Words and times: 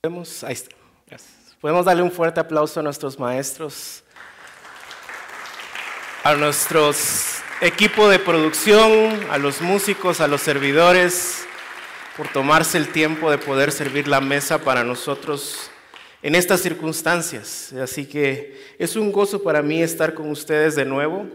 Podemos, 0.00 0.44
ahí 0.44 0.52
está. 0.52 0.76
Podemos 1.60 1.84
darle 1.84 2.04
un 2.04 2.12
fuerte 2.12 2.38
aplauso 2.38 2.78
a 2.78 2.84
nuestros 2.84 3.18
maestros, 3.18 4.04
a 6.22 6.36
nuestros 6.36 7.40
equipo 7.60 8.08
de 8.08 8.20
producción, 8.20 9.18
a 9.28 9.38
los 9.38 9.60
músicos, 9.60 10.20
a 10.20 10.28
los 10.28 10.40
servidores, 10.40 11.44
por 12.16 12.28
tomarse 12.28 12.78
el 12.78 12.92
tiempo 12.92 13.28
de 13.28 13.38
poder 13.38 13.72
servir 13.72 14.06
la 14.06 14.20
mesa 14.20 14.58
para 14.58 14.84
nosotros 14.84 15.68
en 16.22 16.36
estas 16.36 16.60
circunstancias. 16.60 17.72
Así 17.72 18.06
que 18.06 18.76
es 18.78 18.94
un 18.94 19.10
gozo 19.10 19.42
para 19.42 19.62
mí 19.62 19.82
estar 19.82 20.14
con 20.14 20.30
ustedes 20.30 20.76
de 20.76 20.84
nuevo. 20.84 21.26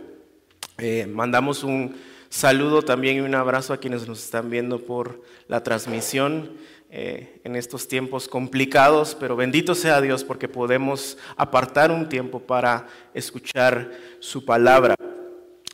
Eh, 0.78 1.06
mandamos 1.06 1.66
un 1.66 1.98
saludo 2.30 2.82
también 2.82 3.18
y 3.18 3.20
un 3.20 3.36
abrazo 3.36 3.74
a 3.74 3.78
quienes 3.78 4.08
nos 4.08 4.24
están 4.24 4.50
viendo 4.50 4.80
por 4.80 5.22
la 5.50 5.62
transmisión. 5.64 6.50
Eh, 6.96 7.40
en 7.44 7.56
estos 7.56 7.88
tiempos 7.88 8.28
complicados, 8.28 9.18
pero 9.20 9.36
bendito 9.36 9.74
sea 9.74 10.00
Dios 10.00 10.24
porque 10.24 10.48
podemos 10.48 11.18
apartar 11.36 11.90
un 11.90 12.08
tiempo 12.08 12.40
para 12.40 12.88
escuchar 13.16 13.92
su 14.20 14.46
palabra. 14.46 14.94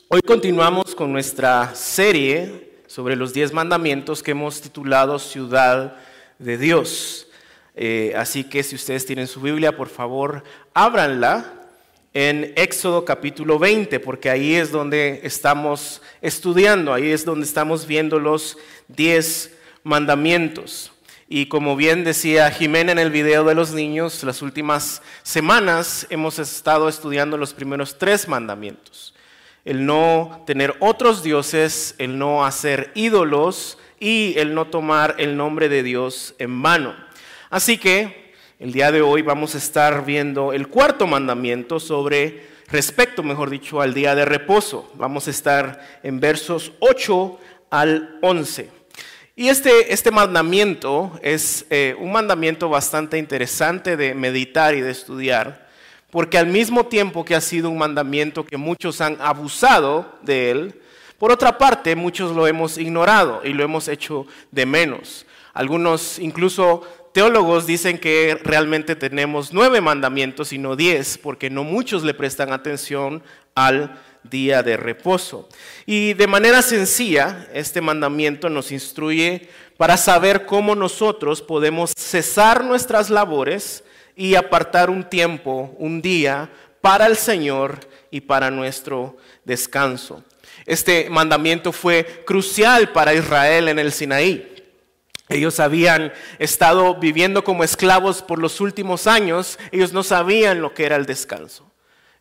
Hoy 0.08 0.22
continuamos 0.22 0.94
con 0.94 1.12
nuestra 1.12 1.74
serie 1.74 2.70
sobre 2.86 3.16
los 3.16 3.34
diez 3.34 3.52
mandamientos 3.52 4.22
que 4.22 4.30
hemos 4.30 4.62
titulado 4.62 5.18
Ciudad 5.18 5.98
de 6.38 6.56
Dios. 6.56 7.28
Eh, 7.76 8.14
así 8.16 8.44
que 8.44 8.62
si 8.62 8.74
ustedes 8.74 9.04
tienen 9.04 9.26
su 9.26 9.42
Biblia, 9.42 9.76
por 9.76 9.90
favor, 9.90 10.42
ábranla 10.72 11.52
en 12.14 12.54
Éxodo 12.56 13.04
capítulo 13.04 13.58
20, 13.58 14.00
porque 14.00 14.30
ahí 14.30 14.54
es 14.54 14.72
donde 14.72 15.20
estamos 15.22 16.00
estudiando, 16.22 16.94
ahí 16.94 17.10
es 17.10 17.26
donde 17.26 17.44
estamos 17.44 17.86
viendo 17.86 18.18
los 18.18 18.56
diez 18.88 19.54
mandamientos. 19.82 20.92
Y 21.32 21.46
como 21.46 21.76
bien 21.76 22.02
decía 22.02 22.50
Jimena 22.50 22.90
en 22.90 22.98
el 22.98 23.12
video 23.12 23.44
de 23.44 23.54
los 23.54 23.70
niños, 23.70 24.24
las 24.24 24.42
últimas 24.42 25.00
semanas 25.22 26.04
hemos 26.10 26.40
estado 26.40 26.88
estudiando 26.88 27.36
los 27.36 27.54
primeros 27.54 27.98
tres 27.98 28.26
mandamientos. 28.26 29.14
El 29.64 29.86
no 29.86 30.42
tener 30.44 30.74
otros 30.80 31.22
dioses, 31.22 31.94
el 31.98 32.18
no 32.18 32.44
hacer 32.44 32.90
ídolos 32.96 33.78
y 34.00 34.34
el 34.38 34.54
no 34.54 34.66
tomar 34.66 35.14
el 35.18 35.36
nombre 35.36 35.68
de 35.68 35.84
Dios 35.84 36.34
en 36.40 36.60
vano. 36.62 36.96
Así 37.48 37.78
que 37.78 38.34
el 38.58 38.72
día 38.72 38.90
de 38.90 39.00
hoy 39.00 39.22
vamos 39.22 39.54
a 39.54 39.58
estar 39.58 40.04
viendo 40.04 40.52
el 40.52 40.66
cuarto 40.66 41.06
mandamiento 41.06 41.78
sobre 41.78 42.44
respecto, 42.66 43.22
mejor 43.22 43.50
dicho, 43.50 43.80
al 43.80 43.94
día 43.94 44.16
de 44.16 44.24
reposo. 44.24 44.90
Vamos 44.94 45.28
a 45.28 45.30
estar 45.30 46.00
en 46.02 46.18
versos 46.18 46.72
8 46.80 47.38
al 47.70 48.18
11. 48.20 48.79
Y 49.40 49.48
este, 49.48 49.90
este 49.90 50.10
mandamiento 50.10 51.18
es 51.22 51.64
eh, 51.70 51.96
un 51.98 52.12
mandamiento 52.12 52.68
bastante 52.68 53.16
interesante 53.16 53.96
de 53.96 54.14
meditar 54.14 54.74
y 54.74 54.82
de 54.82 54.90
estudiar, 54.90 55.66
porque 56.10 56.36
al 56.36 56.46
mismo 56.46 56.84
tiempo 56.84 57.24
que 57.24 57.34
ha 57.34 57.40
sido 57.40 57.70
un 57.70 57.78
mandamiento 57.78 58.44
que 58.44 58.58
muchos 58.58 59.00
han 59.00 59.16
abusado 59.18 60.18
de 60.20 60.50
él, 60.50 60.80
por 61.16 61.32
otra 61.32 61.56
parte 61.56 61.96
muchos 61.96 62.36
lo 62.36 62.46
hemos 62.46 62.76
ignorado 62.76 63.40
y 63.42 63.54
lo 63.54 63.64
hemos 63.64 63.88
hecho 63.88 64.26
de 64.50 64.66
menos. 64.66 65.24
Algunos 65.54 66.18
incluso 66.18 66.82
teólogos 67.14 67.66
dicen 67.66 67.96
que 67.96 68.38
realmente 68.44 68.94
tenemos 68.94 69.54
nueve 69.54 69.80
mandamientos 69.80 70.52
y 70.52 70.58
no 70.58 70.76
diez, 70.76 71.16
porque 71.16 71.48
no 71.48 71.64
muchos 71.64 72.02
le 72.02 72.12
prestan 72.12 72.52
atención 72.52 73.22
al 73.54 73.98
día 74.22 74.62
de 74.62 74.76
reposo. 74.76 75.48
Y 75.86 76.14
de 76.14 76.26
manera 76.26 76.62
sencilla, 76.62 77.48
este 77.52 77.80
mandamiento 77.80 78.48
nos 78.48 78.72
instruye 78.72 79.48
para 79.76 79.96
saber 79.96 80.46
cómo 80.46 80.74
nosotros 80.74 81.40
podemos 81.40 81.92
cesar 81.96 82.64
nuestras 82.64 83.10
labores 83.10 83.84
y 84.14 84.34
apartar 84.34 84.90
un 84.90 85.08
tiempo, 85.08 85.74
un 85.78 86.02
día, 86.02 86.50
para 86.80 87.06
el 87.06 87.16
Señor 87.16 87.80
y 88.10 88.20
para 88.20 88.50
nuestro 88.50 89.16
descanso. 89.44 90.24
Este 90.66 91.08
mandamiento 91.10 91.72
fue 91.72 92.22
crucial 92.26 92.92
para 92.92 93.14
Israel 93.14 93.68
en 93.68 93.78
el 93.78 93.92
Sinaí. 93.92 94.46
Ellos 95.28 95.60
habían 95.60 96.12
estado 96.38 96.96
viviendo 96.96 97.44
como 97.44 97.62
esclavos 97.62 98.20
por 98.20 98.40
los 98.40 98.60
últimos 98.60 99.06
años, 99.06 99.58
ellos 99.70 99.92
no 99.92 100.02
sabían 100.02 100.60
lo 100.60 100.74
que 100.74 100.84
era 100.84 100.96
el 100.96 101.06
descanso. 101.06 101.69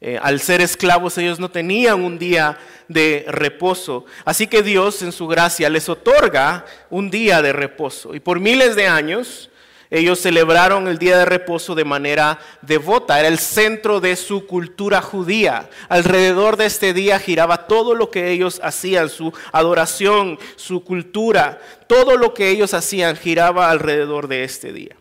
Eh, 0.02 0.18
al 0.22 0.40
ser 0.40 0.62
esclavos 0.62 1.18
ellos 1.18 1.40
no 1.40 1.52
tenían 1.52 2.02
un 2.02 2.18
día 2.18 2.58
de 2.88 3.26
reposo. 3.28 4.06
Así 4.24 4.48
que 4.48 4.64
Dios 4.64 5.02
en 5.02 5.12
su 5.12 5.28
gracia 5.28 5.70
les 5.70 5.90
otorga 5.90 6.66
un 6.90 7.10
día 7.10 7.42
de 7.42 7.52
reposo. 7.52 8.16
Y 8.16 8.20
por 8.20 8.40
miles 8.40 8.76
de 8.76 8.88
años 8.88 9.50
ellos 9.92 10.20
celebraron 10.20 10.88
el 10.88 11.00
día 11.00 11.18
de 11.18 11.26
reposo 11.26 11.76
de 11.76 11.84
manera 11.84 12.40
devota. 12.62 13.20
Era 13.20 13.28
el 13.28 13.40
centro 13.40 14.00
de 14.00 14.16
su 14.16 14.46
cultura 14.46 15.02
judía. 15.02 15.70
Alrededor 15.90 16.58
de 16.58 16.68
este 16.68 16.94
día 16.94 17.20
giraba 17.20 17.68
todo 17.68 17.96
lo 17.96 18.10
que 18.12 18.32
ellos 18.32 18.62
hacían, 18.64 19.10
su 19.10 19.34
adoración, 19.52 20.40
su 20.56 20.84
cultura. 20.84 21.60
Todo 21.88 22.18
lo 22.18 22.34
que 22.34 22.50
ellos 22.50 22.74
hacían 22.74 23.18
giraba 23.18 23.70
alrededor 23.70 24.28
de 24.28 24.44
este 24.44 24.72
día. 24.72 24.96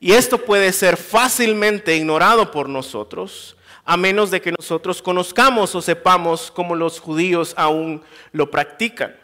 Y 0.00 0.12
esto 0.12 0.38
puede 0.38 0.72
ser 0.72 0.96
fácilmente 0.96 1.96
ignorado 1.96 2.50
por 2.50 2.68
nosotros 2.68 3.56
a 3.88 3.96
menos 3.96 4.30
de 4.30 4.42
que 4.42 4.52
nosotros 4.52 5.00
conozcamos 5.00 5.74
o 5.74 5.80
sepamos 5.80 6.50
cómo 6.50 6.74
los 6.74 7.00
judíos 7.00 7.54
aún 7.56 8.02
lo 8.32 8.50
practican. 8.50 9.16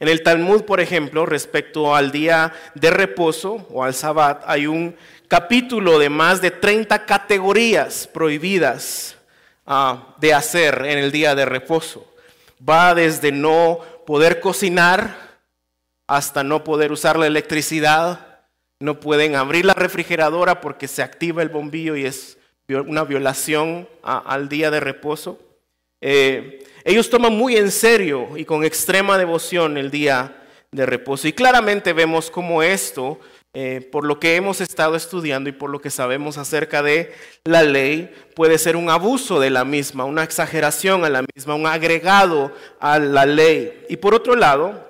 En 0.00 0.08
el 0.08 0.24
Talmud, 0.24 0.64
por 0.64 0.80
ejemplo, 0.80 1.24
respecto 1.26 1.94
al 1.94 2.10
día 2.10 2.52
de 2.74 2.90
reposo 2.90 3.68
o 3.70 3.84
al 3.84 3.94
sabbat, 3.94 4.42
hay 4.48 4.66
un 4.66 4.96
capítulo 5.28 6.00
de 6.00 6.08
más 6.08 6.40
de 6.40 6.50
30 6.50 7.06
categorías 7.06 8.08
prohibidas 8.08 9.16
ah, 9.64 10.16
de 10.18 10.34
hacer 10.34 10.86
en 10.86 10.98
el 10.98 11.12
día 11.12 11.36
de 11.36 11.44
reposo. 11.44 12.04
Va 12.68 12.96
desde 12.96 13.30
no 13.30 13.78
poder 14.08 14.40
cocinar 14.40 15.38
hasta 16.08 16.42
no 16.42 16.64
poder 16.64 16.90
usar 16.90 17.16
la 17.16 17.28
electricidad, 17.28 18.40
no 18.80 18.98
pueden 18.98 19.36
abrir 19.36 19.64
la 19.64 19.74
refrigeradora 19.74 20.60
porque 20.60 20.88
se 20.88 21.00
activa 21.00 21.42
el 21.42 21.48
bombillo 21.48 21.94
y 21.94 22.06
es 22.06 22.38
una 22.68 23.04
violación 23.04 23.86
al 24.02 24.48
día 24.48 24.70
de 24.70 24.80
reposo. 24.80 25.38
Eh, 26.00 26.64
ellos 26.84 27.08
toman 27.10 27.32
muy 27.32 27.56
en 27.56 27.70
serio 27.70 28.36
y 28.36 28.44
con 28.44 28.64
extrema 28.64 29.18
devoción 29.18 29.76
el 29.76 29.90
día 29.90 30.42
de 30.70 30.86
reposo. 30.86 31.28
Y 31.28 31.32
claramente 31.32 31.92
vemos 31.92 32.30
cómo 32.30 32.62
esto, 32.62 33.18
eh, 33.54 33.88
por 33.92 34.04
lo 34.04 34.18
que 34.18 34.36
hemos 34.36 34.60
estado 34.60 34.96
estudiando 34.96 35.48
y 35.48 35.52
por 35.52 35.70
lo 35.70 35.80
que 35.80 35.90
sabemos 35.90 36.36
acerca 36.36 36.82
de 36.82 37.12
la 37.44 37.62
ley, 37.62 38.12
puede 38.34 38.58
ser 38.58 38.76
un 38.76 38.90
abuso 38.90 39.40
de 39.40 39.50
la 39.50 39.64
misma, 39.64 40.04
una 40.04 40.24
exageración 40.24 41.04
a 41.04 41.10
la 41.10 41.24
misma, 41.34 41.54
un 41.54 41.66
agregado 41.66 42.52
a 42.80 42.98
la 42.98 43.24
ley. 43.24 43.84
Y 43.88 43.96
por 43.96 44.14
otro 44.14 44.34
lado, 44.36 44.88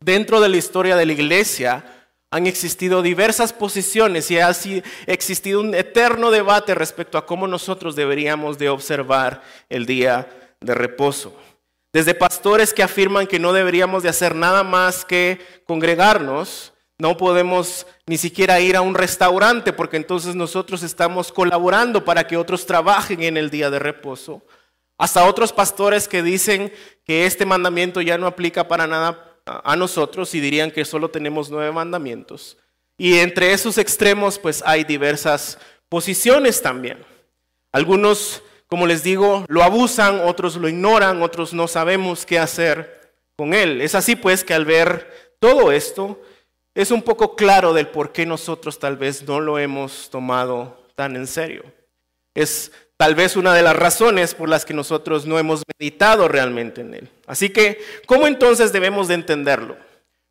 dentro 0.00 0.40
de 0.40 0.48
la 0.48 0.56
historia 0.56 0.96
de 0.96 1.06
la 1.06 1.12
iglesia, 1.12 1.97
han 2.30 2.46
existido 2.46 3.02
diversas 3.02 3.52
posiciones 3.52 4.30
y 4.30 4.38
ha 4.38 4.50
existido 5.06 5.60
un 5.60 5.74
eterno 5.74 6.30
debate 6.30 6.74
respecto 6.74 7.16
a 7.16 7.24
cómo 7.24 7.46
nosotros 7.46 7.96
deberíamos 7.96 8.58
de 8.58 8.68
observar 8.68 9.42
el 9.68 9.86
día 9.86 10.28
de 10.60 10.74
reposo. 10.74 11.34
Desde 11.92 12.14
pastores 12.14 12.74
que 12.74 12.82
afirman 12.82 13.26
que 13.26 13.38
no 13.38 13.54
deberíamos 13.54 14.02
de 14.02 14.10
hacer 14.10 14.34
nada 14.34 14.62
más 14.62 15.06
que 15.06 15.40
congregarnos, 15.66 16.74
no 16.98 17.16
podemos 17.16 17.86
ni 18.06 18.18
siquiera 18.18 18.60
ir 18.60 18.76
a 18.76 18.82
un 18.82 18.94
restaurante 18.94 19.72
porque 19.72 19.96
entonces 19.96 20.34
nosotros 20.34 20.82
estamos 20.82 21.32
colaborando 21.32 22.04
para 22.04 22.26
que 22.26 22.36
otros 22.36 22.66
trabajen 22.66 23.22
en 23.22 23.38
el 23.38 23.48
día 23.48 23.70
de 23.70 23.78
reposo. 23.78 24.42
Hasta 24.98 25.24
otros 25.24 25.52
pastores 25.52 26.08
que 26.08 26.22
dicen 26.22 26.72
que 27.04 27.24
este 27.24 27.46
mandamiento 27.46 28.02
ya 28.02 28.18
no 28.18 28.26
aplica 28.26 28.68
para 28.68 28.86
nada 28.86 29.27
a 29.64 29.76
nosotros 29.76 30.34
y 30.34 30.40
dirían 30.40 30.70
que 30.70 30.84
solo 30.84 31.10
tenemos 31.10 31.50
nueve 31.50 31.72
mandamientos. 31.72 32.56
Y 32.96 33.18
entre 33.18 33.52
esos 33.52 33.78
extremos 33.78 34.38
pues 34.38 34.62
hay 34.66 34.84
diversas 34.84 35.58
posiciones 35.88 36.62
también. 36.62 37.04
Algunos, 37.72 38.42
como 38.66 38.86
les 38.86 39.02
digo, 39.02 39.44
lo 39.48 39.62
abusan, 39.62 40.20
otros 40.20 40.56
lo 40.56 40.68
ignoran, 40.68 41.22
otros 41.22 41.52
no 41.52 41.68
sabemos 41.68 42.26
qué 42.26 42.38
hacer 42.38 43.12
con 43.36 43.54
él. 43.54 43.80
Es 43.80 43.94
así 43.94 44.16
pues 44.16 44.44
que 44.44 44.54
al 44.54 44.64
ver 44.64 45.34
todo 45.38 45.70
esto 45.72 46.20
es 46.74 46.90
un 46.90 47.02
poco 47.02 47.36
claro 47.36 47.72
del 47.72 47.88
por 47.88 48.12
qué 48.12 48.26
nosotros 48.26 48.78
tal 48.78 48.96
vez 48.96 49.26
no 49.26 49.40
lo 49.40 49.58
hemos 49.58 50.10
tomado 50.10 50.86
tan 50.94 51.16
en 51.16 51.26
serio. 51.26 51.64
Es 52.34 52.72
Tal 52.98 53.14
vez 53.14 53.36
una 53.36 53.54
de 53.54 53.62
las 53.62 53.76
razones 53.76 54.34
por 54.34 54.48
las 54.48 54.64
que 54.64 54.74
nosotros 54.74 55.24
no 55.24 55.38
hemos 55.38 55.62
meditado 55.78 56.26
realmente 56.26 56.80
en 56.80 56.94
él. 56.94 57.08
Así 57.28 57.50
que, 57.50 57.80
¿cómo 58.06 58.26
entonces 58.26 58.72
debemos 58.72 59.06
de 59.06 59.14
entenderlo? 59.14 59.76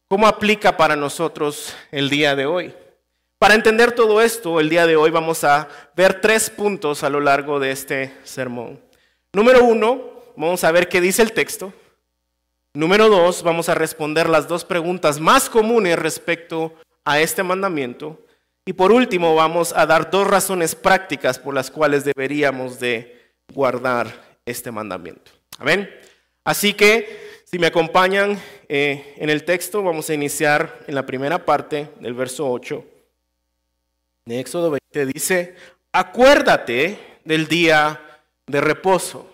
¿Cómo 0.09 0.27
aplica 0.27 0.75
para 0.75 0.97
nosotros 0.97 1.73
el 1.91 2.09
día 2.09 2.35
de 2.35 2.45
hoy? 2.45 2.73
Para 3.39 3.55
entender 3.55 3.93
todo 3.93 4.21
esto, 4.21 4.59
el 4.59 4.67
día 4.67 4.85
de 4.85 4.97
hoy 4.97 5.11
vamos 5.11 5.45
a 5.45 5.69
ver 5.95 6.19
tres 6.19 6.49
puntos 6.49 7.03
a 7.03 7.09
lo 7.09 7.21
largo 7.21 7.57
de 7.61 7.71
este 7.71 8.13
sermón. 8.25 8.81
Número 9.31 9.63
uno, 9.63 10.01
vamos 10.35 10.65
a 10.65 10.71
ver 10.73 10.89
qué 10.89 10.99
dice 10.99 11.21
el 11.21 11.31
texto. 11.31 11.71
Número 12.73 13.07
dos, 13.07 13.43
vamos 13.43 13.69
a 13.69 13.75
responder 13.75 14.27
las 14.27 14.49
dos 14.49 14.65
preguntas 14.65 15.21
más 15.21 15.49
comunes 15.49 15.97
respecto 15.97 16.73
a 17.05 17.21
este 17.21 17.43
mandamiento. 17.43 18.19
Y 18.67 18.73
por 18.73 18.91
último 18.91 19.33
vamos 19.33 19.71
a 19.73 19.85
dar 19.85 20.11
dos 20.11 20.27
razones 20.27 20.75
prácticas 20.75 21.39
por 21.39 21.53
las 21.53 21.71
cuales 21.71 22.03
deberíamos 22.03 22.81
de 22.81 23.31
guardar 23.53 24.13
este 24.45 24.71
mandamiento. 24.71 25.31
Amén. 25.57 25.89
Así 26.43 26.73
que 26.73 27.39
si 27.45 27.59
me 27.59 27.67
acompañan 27.67 28.37
eh, 28.67 29.13
en 29.19 29.29
el 29.29 29.45
texto, 29.45 29.81
vamos 29.81 30.09
a 30.09 30.15
iniciar 30.15 30.79
en 30.85 30.95
la 30.95 31.05
primera 31.05 31.45
parte 31.45 31.87
del 32.01 32.13
verso 32.13 32.51
8 32.51 32.83
de 34.25 34.41
Éxodo 34.41 34.71
20. 34.93 35.13
Dice, 35.13 35.55
acuérdate 35.93 36.99
del 37.23 37.47
día 37.47 38.19
de 38.47 38.59
reposo. 38.59 39.31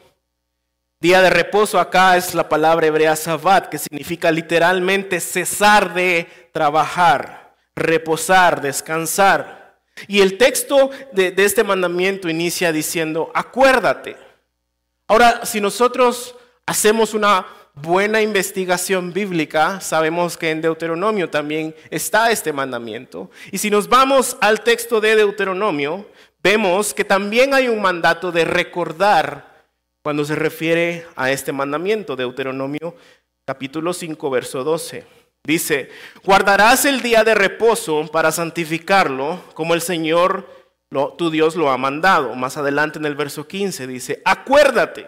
Día 1.00 1.24
de 1.24 1.32
reposo 1.32 1.80
acá 1.80 2.18
es 2.18 2.36
la 2.36 2.48
palabra 2.48 2.86
hebrea 2.86 3.16
sabbat, 3.16 3.68
que 3.68 3.80
significa 3.80 4.32
literalmente 4.32 5.20
cesar 5.20 5.96
de 5.96 6.28
trabajar, 6.52 7.43
reposar, 7.76 8.62
descansar. 8.62 9.82
Y 10.08 10.22
el 10.22 10.38
texto 10.38 10.90
de, 11.12 11.34
este 11.38 11.64
mandamiento 11.64 12.30
inicia 12.30 12.72
diciendo, 12.72 13.32
acuérdate. 13.34 14.18
Ahora, 15.08 15.46
si 15.46 15.62
nosotros 15.62 16.36
hacemos 16.66 17.14
una 17.14 17.46
buena 17.76 18.22
investigación 18.22 19.14
bíblica, 19.14 19.82
sabemos 19.82 20.38
que 20.38 20.52
en 20.52 20.62
Deuteronomio 20.62 21.30
también 21.30 21.76
está 21.90 22.32
este 22.32 22.54
mandamiento. 22.54 23.30
Y 23.52 23.58
si 23.58 23.70
nos 23.70 23.88
vamos 23.88 24.38
al 24.42 24.62
texto 24.62 25.02
de 25.02 25.16
Deuteronomio, 25.16 26.08
vemos 26.42 26.94
que 26.94 27.04
también 27.04 27.54
hay 27.54 27.68
un 27.68 27.82
mandato 27.82 28.32
de 28.32 28.46
recordar 28.46 29.54
cuando 30.02 30.26
se 30.26 30.36
refiere 30.36 31.06
a 31.16 31.32
este 31.32 31.54
mandamiento, 31.54 32.16
Deuteronomio 32.16 32.96
capítulo 33.46 33.94
5, 33.94 34.30
verso 34.30 34.64
12. 34.64 35.23
Dice, 35.46 35.90
guardarás 36.24 36.86
el 36.86 37.02
día 37.02 37.26
de 37.26 37.36
reposo 37.36 38.08
para 38.08 38.32
santificarlo 38.32 39.44
como 39.54 39.74
el 39.74 39.82
Señor, 39.82 40.48
tu 41.18 41.30
Dios, 41.30 41.58
lo 41.58 41.70
ha 41.70 41.78
mandado. 41.78 42.34
Más 42.36 42.56
adelante 42.56 42.98
en 42.98 43.06
el 43.06 43.16
verso 43.16 43.46
15 43.46 43.86
dice, 43.88 44.22
acuérdate 44.24 45.06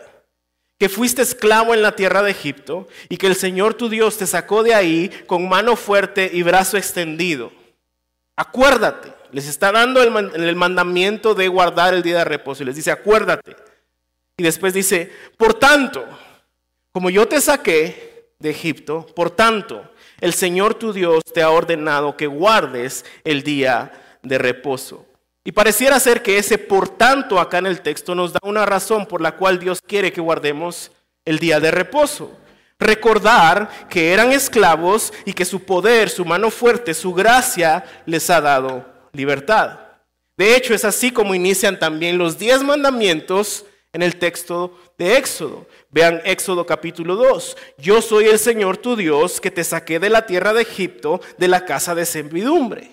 que 0.78 0.90
fuiste 0.90 1.22
esclavo 1.22 1.74
en 1.74 1.82
la 1.82 1.94
tierra 1.96 2.22
de 2.22 2.32
Egipto 2.32 2.90
y 3.08 3.16
que 3.16 3.28
el 3.28 3.36
Señor 3.36 3.76
tu 3.76 3.88
Dios 3.88 4.18
te 4.18 4.28
sacó 4.28 4.62
de 4.64 4.74
ahí 4.74 5.10
con 5.26 5.48
mano 5.48 5.78
fuerte 5.78 6.30
y 6.34 6.44
brazo 6.44 6.76
extendido. 6.76 7.54
Acuérdate, 8.36 9.14
les 9.32 9.48
está 9.48 9.72
dando 9.72 10.04
el, 10.04 10.56
mandamiento 10.58 11.34
de 11.34 11.48
guardar 11.48 11.94
el 11.94 12.04
día 12.04 12.18
de 12.18 12.26
reposo 12.26 12.64
y 12.64 12.66
les 12.66 12.76
dice, 12.76 12.92
acuérdate. 12.92 13.56
Y 14.36 14.44
después 14.44 14.74
dice, 14.74 15.10
por 15.38 15.54
tanto, 15.54 16.06
como 16.92 17.10
yo 17.10 17.26
te 17.26 17.40
saqué 17.40 18.14
de 18.40 18.50
Egipto, 18.50 19.06
por 19.16 19.32
tanto, 19.32 19.90
el 20.20 20.34
Señor 20.34 20.76
tu 20.76 20.94
Dios 20.94 21.24
te 21.34 21.42
ha 21.42 21.50
ordenado 21.50 22.18
que 22.18 22.28
guardes 22.28 23.06
el 23.24 23.44
día 23.44 23.92
de 24.22 24.38
reposo. 24.38 25.06
Y 25.44 25.52
pareciera 25.52 26.00
ser 26.00 26.24
que 26.24 26.38
ese 26.38 26.58
por 26.58 26.90
tanto 26.90 27.40
acá 27.40 27.60
en 27.60 27.68
el 27.68 27.82
texto 27.82 28.16
nos 28.16 28.34
da 28.34 28.40
una 28.44 28.66
razón 28.66 29.06
por 29.06 29.22
la 29.22 29.36
cual 29.36 29.60
Dios 29.60 29.80
quiere 29.82 30.12
que 30.12 30.22
guardemos 30.22 30.92
el 31.24 31.40
día 31.40 31.60
de 31.60 31.72
reposo. 31.72 32.36
Recordar 32.80 33.88
que 33.90 34.12
eran 34.12 34.32
esclavos 34.32 35.14
y 35.24 35.34
que 35.34 35.46
su 35.46 35.64
poder, 35.64 36.10
su 36.10 36.26
mano 36.26 36.50
fuerte, 36.50 36.94
su 36.94 37.14
gracia 37.14 37.86
les 38.06 38.30
ha 38.30 38.42
dado 38.42 38.86
libertad. 39.14 39.80
De 40.36 40.56
hecho, 40.56 40.74
es 40.74 40.84
así 40.84 41.12
como 41.12 41.36
inician 41.36 41.80
también 41.80 42.18
los 42.18 42.38
diez 42.38 42.64
mandamientos 42.64 43.66
en 43.95 44.03
el 44.03 44.18
texto 44.18 44.77
de 44.97 45.15
Éxodo. 45.15 45.65
Vean 45.89 46.21
Éxodo 46.25 46.65
capítulo 46.65 47.15
2. 47.15 47.56
Yo 47.77 48.01
soy 48.01 48.25
el 48.25 48.39
Señor 48.39 48.75
tu 48.75 48.97
Dios 48.97 49.39
que 49.39 49.51
te 49.51 49.63
saqué 49.63 50.01
de 50.01 50.09
la 50.09 50.25
tierra 50.25 50.53
de 50.53 50.63
Egipto, 50.63 51.21
de 51.38 51.47
la 51.47 51.63
casa 51.63 51.95
de 51.95 52.06
servidumbre. 52.06 52.92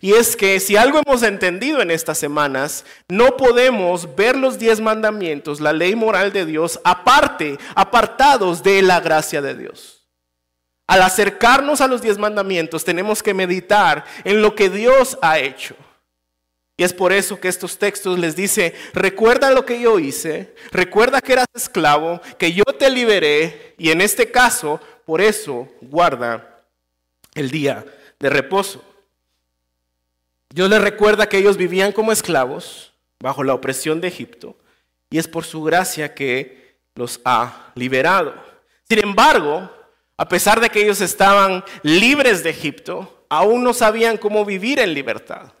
Y 0.00 0.12
es 0.12 0.36
que 0.36 0.60
si 0.60 0.76
algo 0.76 1.00
hemos 1.04 1.24
entendido 1.24 1.82
en 1.82 1.90
estas 1.90 2.18
semanas, 2.18 2.84
no 3.08 3.36
podemos 3.36 4.14
ver 4.14 4.36
los 4.36 4.56
diez 4.56 4.80
mandamientos, 4.80 5.60
la 5.60 5.72
ley 5.72 5.96
moral 5.96 6.32
de 6.32 6.46
Dios, 6.46 6.78
aparte, 6.84 7.58
apartados 7.74 8.62
de 8.62 8.82
la 8.82 9.00
gracia 9.00 9.42
de 9.42 9.56
Dios. 9.56 10.06
Al 10.86 11.02
acercarnos 11.02 11.80
a 11.80 11.88
los 11.88 12.02
diez 12.02 12.18
mandamientos 12.18 12.84
tenemos 12.84 13.20
que 13.20 13.34
meditar 13.34 14.04
en 14.22 14.40
lo 14.42 14.54
que 14.54 14.70
Dios 14.70 15.18
ha 15.22 15.40
hecho. 15.40 15.74
Y 16.76 16.84
es 16.84 16.92
por 16.92 17.12
eso 17.12 17.40
que 17.40 17.48
estos 17.48 17.78
textos 17.78 18.18
les 18.18 18.36
dice, 18.36 18.74
recuerda 18.92 19.50
lo 19.50 19.64
que 19.64 19.80
yo 19.80 19.98
hice, 19.98 20.54
recuerda 20.70 21.22
que 21.22 21.32
eras 21.32 21.46
esclavo, 21.54 22.20
que 22.38 22.52
yo 22.52 22.64
te 22.64 22.90
liberé, 22.90 23.74
y 23.78 23.90
en 23.90 24.02
este 24.02 24.30
caso, 24.30 24.80
por 25.06 25.20
eso 25.20 25.68
guarda 25.80 26.64
el 27.34 27.50
día 27.50 27.84
de 28.18 28.28
reposo. 28.28 28.84
Dios 30.50 30.68
les 30.68 30.80
recuerda 30.80 31.28
que 31.28 31.38
ellos 31.38 31.56
vivían 31.56 31.92
como 31.92 32.12
esclavos 32.12 32.92
bajo 33.20 33.44
la 33.44 33.54
opresión 33.54 34.00
de 34.00 34.08
Egipto 34.08 34.56
y 35.10 35.18
es 35.18 35.28
por 35.28 35.44
su 35.44 35.62
gracia 35.62 36.14
que 36.14 36.78
los 36.94 37.20
ha 37.24 37.72
liberado. 37.74 38.34
Sin 38.88 39.00
embargo, 39.00 39.70
a 40.16 40.28
pesar 40.28 40.60
de 40.60 40.70
que 40.70 40.82
ellos 40.82 41.00
estaban 41.00 41.64
libres 41.82 42.42
de 42.42 42.50
Egipto, 42.50 43.24
aún 43.28 43.62
no 43.62 43.74
sabían 43.74 44.16
cómo 44.16 44.44
vivir 44.44 44.78
en 44.78 44.94
libertad. 44.94 45.52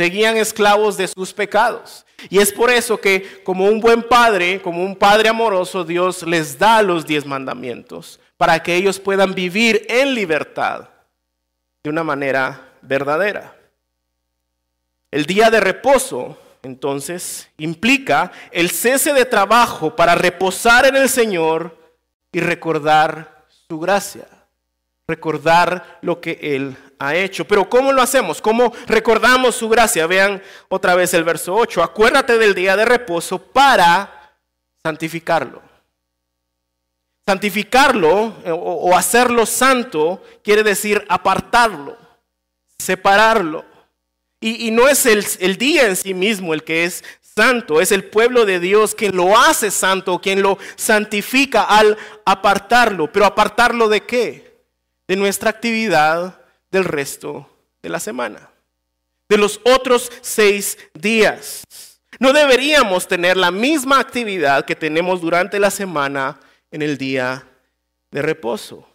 Seguían 0.00 0.38
esclavos 0.38 0.96
de 0.96 1.06
sus 1.06 1.30
pecados. 1.30 2.06
Y 2.30 2.38
es 2.38 2.54
por 2.54 2.70
eso 2.70 2.98
que 2.98 3.42
como 3.44 3.66
un 3.66 3.82
buen 3.82 4.02
padre, 4.02 4.62
como 4.62 4.82
un 4.82 4.96
padre 4.96 5.28
amoroso, 5.28 5.84
Dios 5.84 6.22
les 6.22 6.58
da 6.58 6.80
los 6.80 7.04
diez 7.04 7.26
mandamientos 7.26 8.18
para 8.38 8.62
que 8.62 8.74
ellos 8.74 8.98
puedan 8.98 9.34
vivir 9.34 9.84
en 9.90 10.14
libertad 10.14 10.88
de 11.84 11.90
una 11.90 12.02
manera 12.02 12.72
verdadera. 12.80 13.54
El 15.10 15.26
día 15.26 15.50
de 15.50 15.60
reposo, 15.60 16.38
entonces, 16.62 17.50
implica 17.58 18.32
el 18.52 18.70
cese 18.70 19.12
de 19.12 19.26
trabajo 19.26 19.94
para 19.94 20.14
reposar 20.14 20.86
en 20.86 20.96
el 20.96 21.10
Señor 21.10 21.76
y 22.32 22.40
recordar 22.40 23.44
su 23.68 23.78
gracia, 23.78 24.26
recordar 25.10 25.98
lo 26.02 26.20
que 26.20 26.38
Él 26.40 26.76
ha 26.98 27.14
hecho. 27.14 27.44
Pero 27.44 27.68
¿cómo 27.68 27.92
lo 27.92 28.00
hacemos? 28.00 28.40
¿Cómo 28.40 28.72
recordamos 28.86 29.56
su 29.56 29.68
gracia? 29.68 30.06
Vean 30.06 30.42
otra 30.68 30.94
vez 30.94 31.12
el 31.14 31.24
verso 31.24 31.54
8. 31.54 31.82
Acuérdate 31.82 32.38
del 32.38 32.54
día 32.54 32.76
de 32.76 32.84
reposo 32.84 33.38
para 33.38 34.34
santificarlo. 34.82 35.62
Santificarlo 37.26 38.34
eh, 38.44 38.50
o 38.50 38.96
hacerlo 38.96 39.46
santo 39.46 40.22
quiere 40.42 40.62
decir 40.62 41.04
apartarlo, 41.08 41.96
separarlo. 42.78 43.64
Y, 44.42 44.70
no 44.70 44.88
es 44.88 45.04
el, 45.04 45.58
día 45.58 45.86
en 45.86 45.96
sí 45.96 46.14
mismo 46.14 46.54
el 46.54 46.64
que 46.64 46.84
es 46.84 47.04
santo, 47.20 47.78
es 47.82 47.92
el 47.92 48.04
pueblo 48.04 48.46
de 48.46 48.58
Dios 48.58 48.94
quien 48.94 49.14
lo 49.14 49.38
hace 49.38 49.70
santo, 49.70 50.18
quien 50.18 50.40
lo 50.40 50.56
santifica 50.76 51.64
al 51.64 51.98
apartarlo. 52.24 53.12
Pero 53.12 53.26
apartarlo 53.26 53.86
de 53.88 54.00
qué? 54.00 54.49
De 55.10 55.16
nuestra 55.16 55.50
actividad 55.50 56.40
del 56.70 56.84
resto 56.84 57.50
de 57.82 57.88
la 57.88 57.98
semana, 57.98 58.48
de 59.28 59.38
los 59.38 59.60
otros 59.64 60.08
seis 60.20 60.78
días. 60.94 61.64
No 62.20 62.32
deberíamos 62.32 63.08
tener 63.08 63.36
la 63.36 63.50
misma 63.50 63.98
actividad 63.98 64.64
que 64.64 64.76
tenemos 64.76 65.20
durante 65.20 65.58
la 65.58 65.72
semana 65.72 66.38
en 66.70 66.82
el 66.82 66.96
día 66.96 67.44
de 68.12 68.22
reposo. 68.22 68.86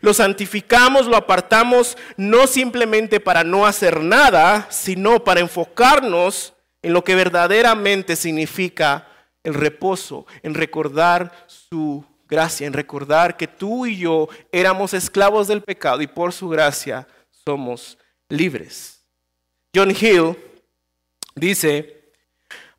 Lo 0.00 0.14
santificamos, 0.14 1.08
lo 1.08 1.16
apartamos 1.16 1.98
no 2.16 2.46
simplemente 2.46 3.18
para 3.18 3.42
no 3.42 3.66
hacer 3.66 4.00
nada, 4.00 4.68
sino 4.70 5.24
para 5.24 5.40
enfocarnos 5.40 6.54
en 6.82 6.92
lo 6.92 7.02
que 7.02 7.16
verdaderamente 7.16 8.14
significa 8.14 9.08
el 9.42 9.54
reposo, 9.54 10.24
en 10.44 10.54
recordar 10.54 11.32
su 11.48 12.04
gracia, 12.34 12.66
en 12.66 12.72
recordar 12.72 13.36
que 13.36 13.46
tú 13.46 13.86
y 13.86 13.96
yo 13.96 14.28
éramos 14.52 14.92
esclavos 14.92 15.48
del 15.48 15.62
pecado 15.62 16.02
y 16.02 16.06
por 16.06 16.32
su 16.32 16.48
gracia 16.48 17.06
somos 17.44 17.96
libres. 18.28 19.04
John 19.74 19.90
Hill 19.90 20.36
dice, 21.34 22.12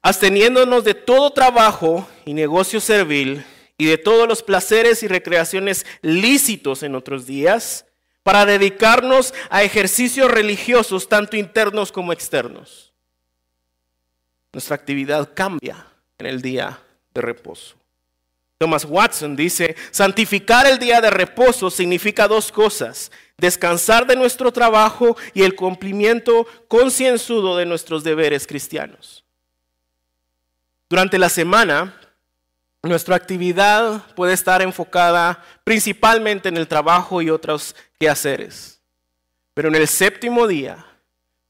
absteniéndonos 0.01 0.83
de 0.83 0.93
todo 0.93 1.31
trabajo 1.31 2.07
y 2.25 2.33
negocio 2.33 2.79
servil, 2.79 3.43
y 3.77 3.85
de 3.85 3.97
todos 3.97 4.27
los 4.27 4.41
placeres 4.41 5.03
y 5.03 5.07
recreaciones 5.07 5.85
lícitos 6.01 6.83
en 6.83 6.95
otros 6.95 7.25
días, 7.25 7.85
para 8.23 8.45
dedicarnos 8.45 9.33
a 9.49 9.63
ejercicios 9.63 10.31
religiosos 10.31 11.09
tanto 11.09 11.37
internos 11.37 11.91
como 11.91 12.11
externos. 12.11 12.93
Nuestra 14.51 14.75
actividad 14.75 15.33
cambia 15.35 15.85
en 16.17 16.25
el 16.25 16.41
día 16.41 16.81
de 17.13 17.21
reposo. 17.21 17.75
Thomas 18.57 18.85
Watson 18.85 19.35
dice, 19.35 19.75
santificar 19.91 20.65
el 20.65 20.79
día 20.79 21.01
de 21.01 21.09
reposo 21.09 21.69
significa 21.69 22.27
dos 22.27 22.51
cosas, 22.51 23.11
descansar 23.37 24.07
de 24.07 24.15
nuestro 24.15 24.53
trabajo 24.53 25.17
y 25.33 25.43
el 25.43 25.55
cumplimiento 25.55 26.47
concienzudo 26.69 27.57
de 27.57 27.65
nuestros 27.65 28.03
deberes 28.03 28.47
cristianos. 28.47 29.25
Durante 30.89 31.17
la 31.17 31.29
semana 31.29 31.99
nuestra 32.81 33.15
actividad 33.15 34.03
puede 34.15 34.33
estar 34.33 34.61
enfocada 34.61 35.43
principalmente 35.63 36.47
en 36.47 36.57
el 36.57 36.67
trabajo 36.67 37.21
y 37.21 37.29
otros 37.29 37.75
quehaceres. 37.99 38.79
Pero 39.53 39.69
en 39.69 39.75
el 39.75 39.87
séptimo 39.87 40.47
día, 40.47 40.85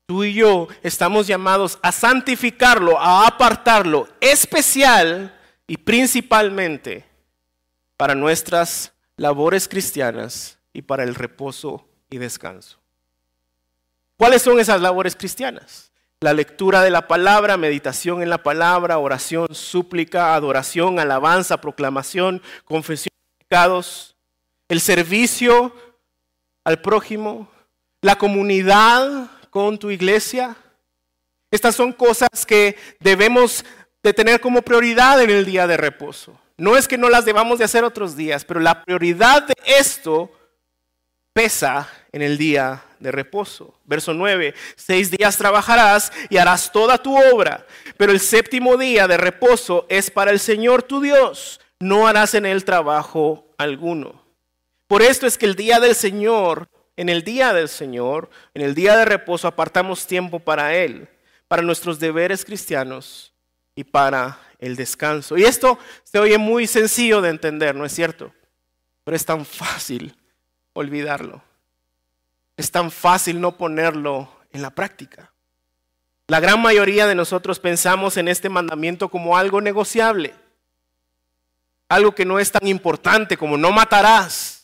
tú 0.05 0.23
y 0.23 0.33
yo 0.33 0.69
estamos 0.81 1.27
llamados 1.27 1.77
a 1.81 1.91
santificarlo, 1.91 2.99
a 2.99 3.27
apartarlo, 3.27 4.07
especial 4.21 5.34
y 5.67 5.77
principalmente 5.77 7.05
para 7.97 8.15
nuestras 8.15 8.93
labores 9.17 9.67
cristianas 9.67 10.59
y 10.73 10.81
para 10.81 11.03
el 11.03 11.15
reposo 11.15 11.87
y 12.09 12.17
descanso. 12.17 12.79
¿Cuáles 14.17 14.41
son 14.41 14.59
esas 14.59 14.81
labores 14.81 15.15
cristianas? 15.15 15.91
La 16.21 16.33
lectura 16.33 16.81
de 16.81 16.89
la 16.89 17.07
palabra, 17.07 17.57
meditación 17.57 18.21
en 18.21 18.29
la 18.29 18.41
palabra, 18.43 18.97
oración, 18.97 19.53
súplica, 19.53 20.35
adoración, 20.35 20.99
alabanza, 20.99 21.59
proclamación, 21.59 22.41
confesión 22.63 23.11
de 23.13 23.45
pecados, 23.45 24.15
el 24.69 24.79
servicio 24.79 25.75
al 26.63 26.81
prójimo, 26.81 27.49
la 28.01 28.17
comunidad 28.17 29.29
con 29.49 29.77
tu 29.77 29.91
iglesia. 29.91 30.55
Estas 31.51 31.75
son 31.75 31.91
cosas 31.91 32.45
que 32.45 32.77
debemos 32.99 33.65
de 34.05 34.13
tener 34.13 34.39
como 34.39 34.61
prioridad 34.61 35.19
en 35.19 35.31
el 35.31 35.45
día 35.45 35.65
de 35.65 35.77
reposo. 35.77 36.39
No 36.57 36.77
es 36.77 36.87
que 36.87 36.95
no 36.95 37.09
las 37.09 37.25
debamos 37.25 37.57
de 37.57 37.65
hacer 37.65 37.83
otros 37.83 38.15
días, 38.15 38.45
pero 38.45 38.59
la 38.59 38.83
prioridad 38.83 39.47
de 39.47 39.55
esto 39.65 40.31
pesa 41.33 41.89
en 42.11 42.21
el 42.21 42.37
día 42.37 42.83
de 42.99 43.11
reposo. 43.11 43.73
Verso 43.83 44.13
9, 44.13 44.53
seis 44.75 45.09
días 45.09 45.37
trabajarás 45.37 46.13
y 46.29 46.37
harás 46.37 46.71
toda 46.71 46.99
tu 46.99 47.17
obra, 47.17 47.65
pero 47.97 48.11
el 48.11 48.19
séptimo 48.19 48.77
día 48.77 49.07
de 49.07 49.17
reposo 49.17 49.87
es 49.89 50.11
para 50.11 50.29
el 50.29 50.39
Señor 50.39 50.83
tu 50.83 51.01
Dios, 51.01 51.59
no 51.79 52.07
harás 52.07 52.35
en 52.35 52.45
él 52.45 52.63
trabajo 52.63 53.55
alguno. 53.57 54.23
Por 54.85 55.01
esto 55.01 55.25
es 55.25 55.35
que 55.35 55.47
el 55.47 55.55
día 55.55 55.79
del 55.79 55.95
Señor, 55.95 56.69
en 56.95 57.09
el 57.09 57.23
día 57.23 57.53
del 57.53 57.69
Señor, 57.69 58.29
en 58.53 58.61
el 58.61 58.75
día 58.75 58.95
de 58.97 59.05
reposo 59.05 59.47
apartamos 59.47 60.05
tiempo 60.05 60.39
para 60.39 60.75
Él, 60.75 61.09
para 61.47 61.63
nuestros 61.63 61.99
deberes 61.99 62.45
cristianos 62.45 63.34
y 63.75 63.83
para 63.83 64.39
el 64.59 64.75
descanso. 64.75 65.37
Y 65.37 65.43
esto 65.43 65.77
se 66.03 66.19
oye 66.19 66.37
muy 66.37 66.65
sencillo 66.65 67.21
de 67.21 67.29
entender, 67.29 67.75
¿no 67.75 67.85
es 67.85 67.93
cierto? 67.93 68.33
Pero 69.03 69.15
es 69.15 69.25
tan 69.25 69.45
fácil 69.45 70.17
olvidarlo. 70.73 71.41
Es 72.57 72.71
tan 72.71 72.89
fácil 72.89 73.41
no 73.41 73.57
ponerlo 73.57 74.29
en 74.51 74.61
la 74.61 74.69
práctica. 74.69 75.31
La 76.27 76.39
gran 76.39 76.61
mayoría 76.61 77.05
de 77.05 77.15
nosotros 77.15 77.59
pensamos 77.59 78.17
en 78.17 78.27
este 78.27 78.49
mandamiento 78.49 79.09
como 79.09 79.37
algo 79.37 79.61
negociable, 79.61 80.33
algo 81.87 82.15
que 82.15 82.25
no 82.25 82.39
es 82.39 82.51
tan 82.51 82.65
importante 82.65 83.37
como 83.37 83.57
no 83.57 83.71
matarás, 83.71 84.54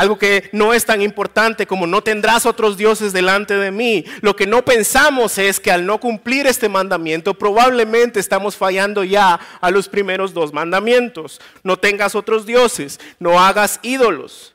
algo 0.00 0.16
que 0.16 0.48
no 0.52 0.72
es 0.72 0.86
tan 0.86 1.02
importante 1.02 1.66
como 1.66 1.86
no 1.86 2.02
tendrás 2.02 2.46
otros 2.46 2.78
dioses 2.78 3.12
delante 3.12 3.52
de 3.52 3.70
mí. 3.70 4.06
Lo 4.22 4.34
que 4.34 4.46
no 4.46 4.64
pensamos 4.64 5.36
es 5.36 5.60
que 5.60 5.70
al 5.70 5.84
no 5.84 6.00
cumplir 6.00 6.46
este 6.46 6.70
mandamiento 6.70 7.34
probablemente 7.34 8.18
estamos 8.18 8.56
fallando 8.56 9.04
ya 9.04 9.38
a 9.60 9.70
los 9.70 9.90
primeros 9.90 10.32
dos 10.32 10.54
mandamientos. 10.54 11.38
No 11.62 11.76
tengas 11.76 12.14
otros 12.14 12.46
dioses, 12.46 12.98
no 13.18 13.38
hagas 13.38 13.78
ídolos. 13.82 14.54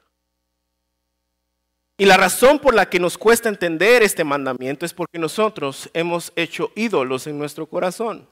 Y 1.95 2.05
la 2.05 2.17
razón 2.17 2.57
por 2.57 2.73
la 2.73 2.89
que 2.89 2.99
nos 2.99 3.15
cuesta 3.15 3.47
entender 3.47 4.01
este 4.01 4.23
mandamiento 4.23 4.83
es 4.83 4.95
porque 4.95 5.19
nosotros 5.19 5.91
hemos 5.93 6.33
hecho 6.35 6.71
ídolos 6.75 7.27
en 7.27 7.37
nuestro 7.37 7.67
corazón. 7.67 8.27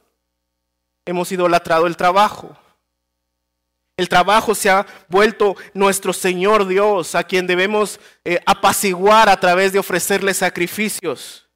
Hemos 1.06 1.32
idolatrado 1.32 1.86
el 1.86 1.96
trabajo. 1.96 2.58
El 3.96 4.10
trabajo 4.10 4.56
se 4.56 4.70
ha 4.70 4.88
vuelto 5.08 5.56
nuestro 5.74 6.14
Señor 6.14 6.68
Dios, 6.68 7.14
a 7.14 7.24
quien 7.24 7.46
debemos 7.46 8.00
eh, 8.26 8.40
apaciguar 8.46 9.30
a 9.30 9.40
través 9.40 9.72
de 9.72 9.80
ofrecerle 9.80 10.34
sacrificios. 10.34 11.48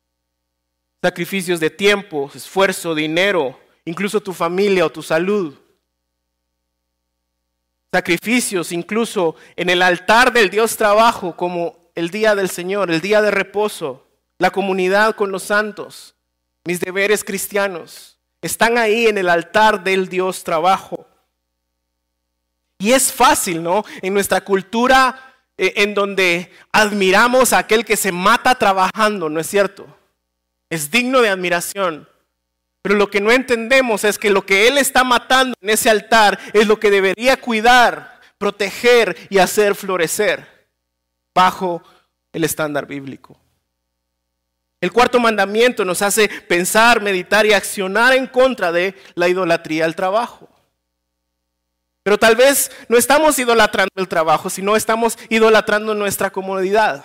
Sacrificios 1.02 1.60
de 1.60 1.70
tiempo, 1.70 2.30
esfuerzo, 2.34 2.94
dinero, 2.94 3.60
incluso 3.86 4.22
tu 4.22 4.34
familia 4.34 4.86
o 4.86 4.92
tu 4.92 5.02
salud. 5.02 5.56
Sacrificios 7.92 8.72
incluso 8.72 9.36
en 9.56 9.70
el 9.70 9.82
altar 9.82 10.32
del 10.32 10.50
Dios 10.50 10.78
trabajo 10.78 11.36
como 11.36 11.90
el 11.96 12.12
día 12.12 12.36
del 12.36 12.50
Señor, 12.50 12.92
el 12.92 13.02
día 13.02 13.24
de 13.24 13.32
reposo, 13.32 14.06
la 14.38 14.52
comunidad 14.52 15.16
con 15.16 15.32
los 15.32 15.42
santos, 15.42 16.14
mis 16.64 16.80
deberes 16.80 17.24
cristianos, 17.24 18.20
están 18.42 18.78
ahí 18.78 19.08
en 19.08 19.18
el 19.18 19.30
altar 19.30 19.84
del 19.84 20.08
Dios 20.08 20.44
trabajo. 20.44 21.07
Y 22.78 22.92
es 22.92 23.12
fácil, 23.12 23.64
¿no? 23.64 23.84
En 24.02 24.14
nuestra 24.14 24.42
cultura 24.42 25.28
eh, 25.58 25.74
en 25.78 25.96
donde 25.96 26.52
admiramos 26.72 27.52
a 27.52 27.60
aquel 27.60 27.84
que 27.84 27.98
se 27.98 28.12
mata 28.12 28.56
trabajando, 28.56 29.30
¿no 29.30 29.40
es 29.40 29.48
cierto? 29.48 29.88
Es 30.70 30.92
digno 30.92 31.22
de 31.22 31.30
admiración. 31.30 32.08
Pero 32.84 32.96
lo 32.96 33.10
que 33.10 33.20
no 33.20 33.32
entendemos 33.32 34.04
es 34.04 34.20
que 34.20 34.30
lo 34.30 34.46
que 34.46 34.68
Él 34.68 34.78
está 34.78 35.04
matando 35.04 35.56
en 35.60 35.72
ese 35.72 35.90
altar 35.90 36.40
es 36.54 36.68
lo 36.68 36.80
que 36.80 36.92
debería 36.92 37.42
cuidar, 37.42 38.22
proteger 38.38 39.18
y 39.30 39.40
hacer 39.40 39.74
florecer 39.74 40.48
bajo 41.34 41.84
el 42.32 42.44
estándar 42.44 42.86
bíblico. 42.86 43.40
El 44.80 44.92
cuarto 44.92 45.20
mandamiento 45.20 45.84
nos 45.84 46.04
hace 46.04 46.30
pensar, 46.30 47.02
meditar 47.02 47.48
y 47.48 47.54
accionar 47.54 48.14
en 48.14 48.28
contra 48.28 48.72
de 48.72 48.94
la 49.16 49.28
idolatría 49.28 49.86
al 49.86 49.96
trabajo. 49.96 50.47
Pero 52.08 52.18
tal 52.18 52.38
vez 52.38 52.72
no 52.88 52.96
estamos 52.96 53.38
idolatrando 53.38 53.92
el 53.98 54.08
trabajo, 54.08 54.50
sino 54.50 54.78
estamos 54.78 55.20
idolatrando 55.28 55.94
nuestra 55.94 56.30
comodidad. 56.30 57.04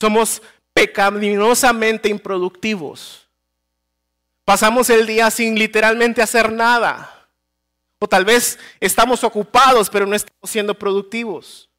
Somos 0.00 0.42
pecaminosamente 0.72 2.08
improductivos. 2.08 3.28
Pasamos 4.44 4.90
el 4.90 5.06
día 5.06 5.30
sin 5.30 5.56
literalmente 5.56 6.20
hacer 6.20 6.50
nada. 6.50 7.28
O 8.00 8.08
tal 8.08 8.24
vez 8.24 8.58
estamos 8.80 9.22
ocupados, 9.22 9.88
pero 9.88 10.04
no 10.04 10.16
estamos 10.16 10.50
siendo 10.50 10.76
productivos. 10.76 11.70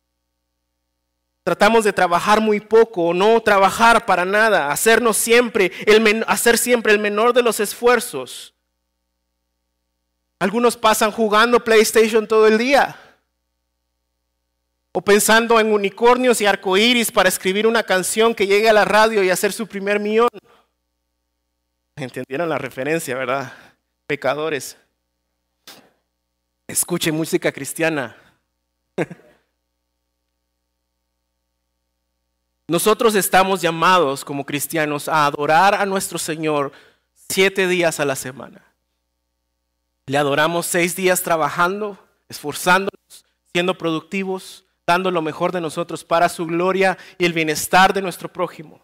Tratamos 1.43 1.83
de 1.83 1.91
trabajar 1.91 2.39
muy 2.39 2.61
poco 2.61 3.07
o 3.07 3.13
no 3.13 3.41
trabajar 3.41 4.05
para 4.05 4.23
nada, 4.23 4.71
hacernos 4.71 5.17
siempre 5.17 5.73
el 5.85 6.23
hacer 6.25 6.57
siempre 6.57 6.93
el 6.93 6.99
menor 6.99 7.33
de 7.33 7.43
los 7.43 7.59
esfuerzos. 7.59 8.53
Algunos 10.39 10.77
pasan 10.77 11.11
jugando 11.11 11.63
PlayStation 11.63 12.25
todo 12.25 12.47
el 12.47 12.57
día 12.57 12.97
o 14.91 15.01
pensando 15.01 15.59
en 15.59 15.71
unicornios 15.71 16.41
y 16.41 16.45
arcoíris 16.45 17.11
para 17.11 17.29
escribir 17.29 17.67
una 17.67 17.83
canción 17.83 18.33
que 18.33 18.47
llegue 18.47 18.69
a 18.69 18.73
la 18.73 18.85
radio 18.85 19.23
y 19.23 19.29
hacer 19.29 19.53
su 19.53 19.67
primer 19.67 19.99
millón. 19.99 20.29
¿Entendieron 21.95 22.49
la 22.49 22.57
referencia, 22.57 23.15
verdad? 23.15 23.53
Pecadores. 24.07 24.77
Escuchen 26.67 27.13
música 27.15 27.51
cristiana. 27.51 28.15
Nosotros 32.67 33.15
estamos 33.15 33.61
llamados 33.61 34.23
como 34.23 34.45
cristianos 34.45 35.09
a 35.09 35.25
adorar 35.25 35.75
a 35.75 35.85
nuestro 35.85 36.17
Señor 36.17 36.71
siete 37.27 37.67
días 37.67 37.99
a 37.99 38.05
la 38.05 38.15
semana. 38.15 38.68
Le 40.09 40.17
adoramos 40.17 40.65
seis 40.65 40.95
días 40.95 41.21
trabajando, 41.21 41.95
esforzándonos, 42.29 43.25
siendo 43.53 43.77
productivos, 43.77 44.65
dando 44.87 45.11
lo 45.11 45.21
mejor 45.21 45.51
de 45.51 45.61
nosotros 45.61 46.03
para 46.03 46.29
su 46.29 46.47
gloria 46.47 46.97
y 47.19 47.25
el 47.25 47.33
bienestar 47.33 47.93
de 47.93 48.01
nuestro 48.01 48.27
prójimo. 48.27 48.81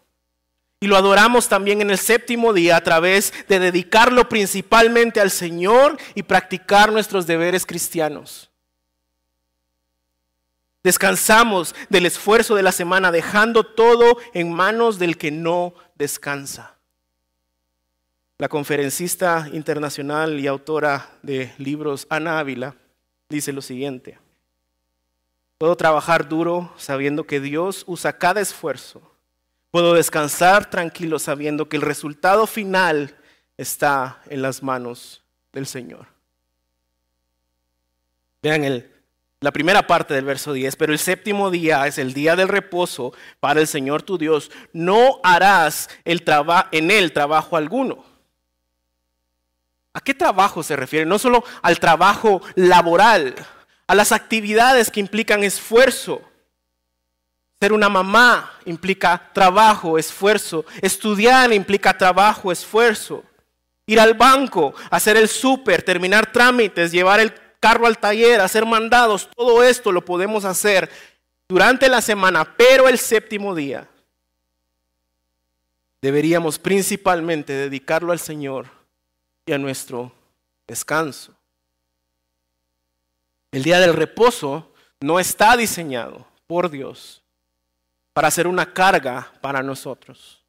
Y 0.78 0.86
lo 0.86 0.96
adoramos 0.96 1.48
también 1.48 1.80
en 1.80 1.90
el 1.90 1.98
séptimo 1.98 2.52
día 2.52 2.76
a 2.76 2.80
través 2.80 3.34
de 3.48 3.58
dedicarlo 3.58 4.28
principalmente 4.28 5.20
al 5.20 5.32
Señor 5.32 5.98
y 6.14 6.22
practicar 6.22 6.92
nuestros 6.92 7.26
deberes 7.26 7.66
cristianos. 7.66 8.48
Descansamos 10.84 11.74
del 11.88 12.06
esfuerzo 12.06 12.54
de 12.54 12.62
la 12.62 12.70
semana, 12.70 13.10
dejando 13.10 13.64
todo 13.64 14.18
en 14.32 14.52
manos 14.52 15.00
del 15.00 15.18
que 15.18 15.32
no 15.32 15.74
descansa. 15.96 16.75
La 18.38 18.48
conferencista 18.48 19.48
internacional 19.52 20.38
y 20.38 20.46
autora 20.46 21.10
de 21.22 21.54
libros 21.58 22.06
Ana 22.10 22.38
Ávila 22.38 22.76
dice 23.28 23.52
lo 23.52 23.62
siguiente. 23.62 24.18
Puedo 25.58 25.74
trabajar 25.76 26.28
duro 26.28 26.72
sabiendo 26.76 27.24
que 27.24 27.40
Dios 27.40 27.84
usa 27.86 28.18
cada 28.18 28.42
esfuerzo. 28.42 29.00
Puedo 29.70 29.94
descansar 29.94 30.68
tranquilo 30.68 31.18
sabiendo 31.18 31.68
que 31.68 31.76
el 31.76 31.82
resultado 31.82 32.46
final 32.46 33.16
está 33.56 34.20
en 34.26 34.42
las 34.42 34.62
manos 34.62 35.22
del 35.52 35.66
Señor. 35.66 36.06
Vean 38.42 38.64
el 38.64 38.96
la 39.40 39.52
primera 39.52 39.86
parte 39.86 40.14
del 40.14 40.24
verso 40.24 40.54
10, 40.54 40.76
pero 40.76 40.94
el 40.94 40.98
séptimo 40.98 41.50
día 41.50 41.86
es 41.86 41.98
el 41.98 42.14
día 42.14 42.36
del 42.36 42.48
reposo 42.48 43.12
para 43.38 43.60
el 43.60 43.66
Señor 43.66 44.02
tu 44.02 44.16
Dios. 44.16 44.50
No 44.72 45.20
harás 45.22 45.90
el 46.06 46.24
en 46.72 46.90
él 46.90 47.12
trabajo 47.12 47.56
alguno. 47.56 48.15
¿A 49.96 50.00
qué 50.00 50.12
trabajo 50.12 50.62
se 50.62 50.76
refiere? 50.76 51.06
No 51.06 51.18
solo 51.18 51.42
al 51.62 51.80
trabajo 51.80 52.42
laboral, 52.54 53.34
a 53.86 53.94
las 53.94 54.12
actividades 54.12 54.90
que 54.90 55.00
implican 55.00 55.42
esfuerzo, 55.42 56.20
Ser 57.58 57.72
una 57.72 57.88
mamá 57.88 58.52
implica 58.66 59.30
trabajo, 59.32 59.96
esfuerzo. 59.96 60.66
Estudiar 60.82 61.50
implica 61.54 61.96
trabajo, 61.96 62.52
esfuerzo. 62.52 63.24
Ir 63.86 63.98
al 63.98 64.12
banco, 64.12 64.74
hacer 64.90 65.16
el 65.16 65.26
súper, 65.26 65.82
terminar 65.82 66.30
trámites, 66.30 66.92
llevar 66.92 67.18
el 67.18 67.32
carro 67.58 67.86
al 67.86 67.96
taller, 67.96 68.42
hacer 68.42 68.66
mandados, 68.66 69.30
todo 69.34 69.62
esto 69.62 69.90
lo 69.90 70.04
podemos 70.04 70.44
hacer 70.44 70.90
durante 71.48 71.88
la 71.88 72.02
semana, 72.02 72.44
pero 72.58 72.88
el 72.88 72.98
séptimo 72.98 73.54
día 73.54 73.88
deberíamos 76.02 76.58
principalmente 76.58 77.54
dedicarlo 77.54 78.12
al 78.12 78.18
Señor 78.18 78.75
y 79.46 79.52
a 79.52 79.58
nuestro 79.58 80.12
descanso. 80.66 81.32
El 83.52 83.62
día 83.62 83.78
del 83.78 83.94
reposo 83.94 84.72
no 85.00 85.20
está 85.20 85.56
diseñado 85.56 86.26
por 86.46 86.68
Dios 86.68 87.22
para 88.12 88.30
ser 88.30 88.48
una 88.48 88.72
carga 88.74 89.32
para 89.40 89.62
nosotros. 89.62 90.42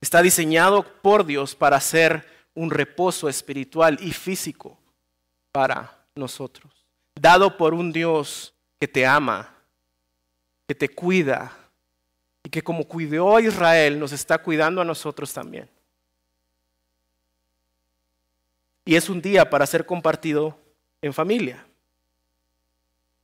Está 0.00 0.22
diseñado 0.22 0.84
por 1.02 1.26
Dios 1.26 1.54
para 1.54 1.78
ser 1.80 2.26
un 2.54 2.70
reposo 2.70 3.28
espiritual 3.28 3.98
y 4.00 4.12
físico 4.12 4.78
para 5.52 5.98
nosotros. 6.14 6.72
Dado 7.14 7.56
por 7.56 7.74
un 7.74 7.92
Dios 7.92 8.54
que 8.78 8.88
te 8.88 9.04
ama, 9.04 9.52
que 10.66 10.74
te 10.74 10.88
cuida 10.88 11.52
y 12.44 12.48
que 12.48 12.62
como 12.62 12.84
cuidó 12.84 13.36
a 13.36 13.42
Israel 13.42 13.98
nos 13.98 14.12
está 14.12 14.38
cuidando 14.38 14.80
a 14.80 14.84
nosotros 14.84 15.32
también. 15.32 15.68
Y 18.84 18.96
es 18.96 19.08
un 19.08 19.20
día 19.20 19.50
para 19.50 19.66
ser 19.66 19.86
compartido 19.86 20.58
en 21.02 21.12
familia. 21.12 21.66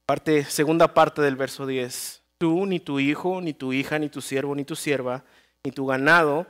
Parte, 0.05 0.45
segunda 0.45 0.95
parte 0.95 1.23
del 1.23 1.37
verso 1.37 1.67
10. 1.67 2.23
Tú, 2.39 2.67
ni 2.67 2.81
tu 2.81 3.01
hijo, 3.01 3.41
ni 3.41 3.53
tu 3.53 3.73
hija, 3.73 3.99
ni 3.99 4.09
tu 4.09 4.21
siervo, 4.21 4.55
ni 4.55 4.65
tu 4.65 4.77
sierva, 4.77 5.25
ni 5.65 5.73
tu 5.73 5.87
ganado, 5.87 6.47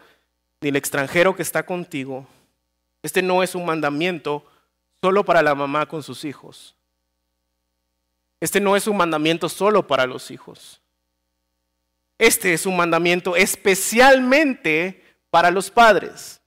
ni 0.61 0.69
el 0.69 0.77
extranjero 0.77 1.35
que 1.35 1.43
está 1.43 1.65
contigo. 1.65 2.27
Este 3.03 3.23
no 3.23 3.43
es 3.43 3.55
un 3.55 3.65
mandamiento 3.65 4.45
solo 5.01 5.25
para 5.25 5.43
la 5.43 5.55
mamá 5.55 5.87
con 5.87 6.03
sus 6.03 6.25
hijos. 6.25 6.75
Este 8.41 8.61
no 8.61 8.77
es 8.77 8.87
un 8.87 8.97
mandamiento 8.97 9.49
solo 9.49 9.87
para 9.87 10.07
los 10.07 10.31
hijos. 10.31 10.81
Este 12.19 12.53
es 12.53 12.67
un 12.67 12.77
mandamiento 12.77 13.37
especialmente 13.37 15.03
para 15.31 15.51
los 15.51 15.71
padres. 15.71 16.41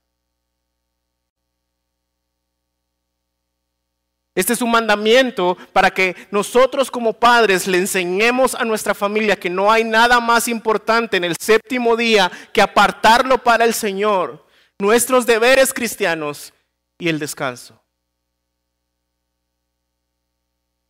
Este 4.36 4.53
es 4.53 4.62
un 4.62 4.71
mandamiento 4.71 5.57
para 5.74 5.91
que 5.91 6.15
nosotros 6.31 6.91
como 6.91 7.13
padres 7.13 7.67
le 7.67 7.77
enseñemos 7.77 8.55
a 8.55 8.63
nuestra 8.63 8.93
familia 8.93 9.36
que 9.36 9.50
no 9.50 9.71
hay 9.71 9.83
nada 9.83 10.19
más 10.19 10.48
importante 10.48 11.17
en 11.17 11.24
el 11.24 11.36
séptimo 11.38 11.98
día 11.98 12.31
que 12.53 12.62
apartarlo 12.62 13.43
para 13.43 13.65
el 13.65 13.74
Señor, 13.74 14.45
nuestros 14.77 15.25
deberes 15.25 15.74
cristianos 15.74 16.53
y 16.98 17.09
el 17.09 17.19
descanso. 17.19 17.81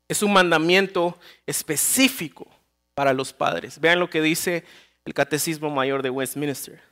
Es 0.08 0.22
un 0.22 0.34
mandamiento 0.34 1.18
específico 1.46 2.48
para 2.94 3.14
los 3.14 3.32
padres. 3.32 3.80
Vean 3.80 4.00
lo 4.00 4.10
que 4.10 4.22
dice 4.22 4.66
el 5.06 5.14
Catecismo 5.14 5.70
Mayor 5.70 6.02
de 6.02 6.10
Westminster. 6.10 6.89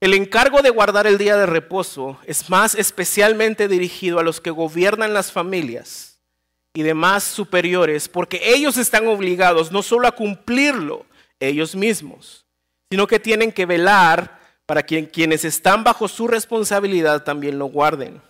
El 0.00 0.14
encargo 0.14 0.62
de 0.62 0.70
guardar 0.70 1.08
el 1.08 1.18
día 1.18 1.36
de 1.36 1.46
reposo 1.46 2.18
es 2.24 2.48
más 2.48 2.76
especialmente 2.76 3.66
dirigido 3.66 4.20
a 4.20 4.22
los 4.22 4.40
que 4.40 4.50
gobiernan 4.50 5.12
las 5.12 5.32
familias 5.32 6.18
y 6.72 6.82
demás 6.82 7.24
superiores, 7.24 8.08
porque 8.08 8.40
ellos 8.54 8.76
están 8.76 9.08
obligados 9.08 9.72
no 9.72 9.82
solo 9.82 10.06
a 10.06 10.12
cumplirlo 10.12 11.04
ellos 11.40 11.74
mismos, 11.74 12.44
sino 12.90 13.08
que 13.08 13.18
tienen 13.18 13.50
que 13.50 13.66
velar 13.66 14.38
para 14.66 14.84
que 14.84 15.08
quienes 15.08 15.44
están 15.44 15.82
bajo 15.82 16.06
su 16.06 16.28
responsabilidad 16.28 17.24
también 17.24 17.58
lo 17.58 17.66
guarden. 17.66 18.22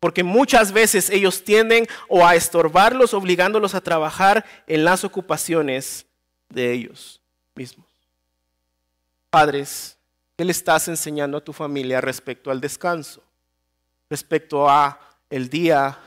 Porque 0.00 0.22
muchas 0.22 0.72
veces 0.72 1.08
ellos 1.08 1.42
tienden 1.42 1.86
o 2.08 2.26
a 2.26 2.34
estorbarlos 2.34 3.14
obligándolos 3.14 3.74
a 3.74 3.80
trabajar 3.80 4.44
en 4.66 4.84
las 4.84 5.04
ocupaciones 5.04 6.04
de 6.50 6.72
ellos 6.72 7.22
mismos. 7.54 7.86
Padres, 9.30 9.95
¿Qué 10.36 10.44
le 10.44 10.52
estás 10.52 10.88
enseñando 10.88 11.38
a 11.38 11.44
tu 11.44 11.54
familia 11.54 12.00
respecto 12.00 12.50
al 12.50 12.60
descanso? 12.60 13.22
Respecto 14.10 14.68
a 14.68 15.00
el 15.30 15.48
día 15.48 15.98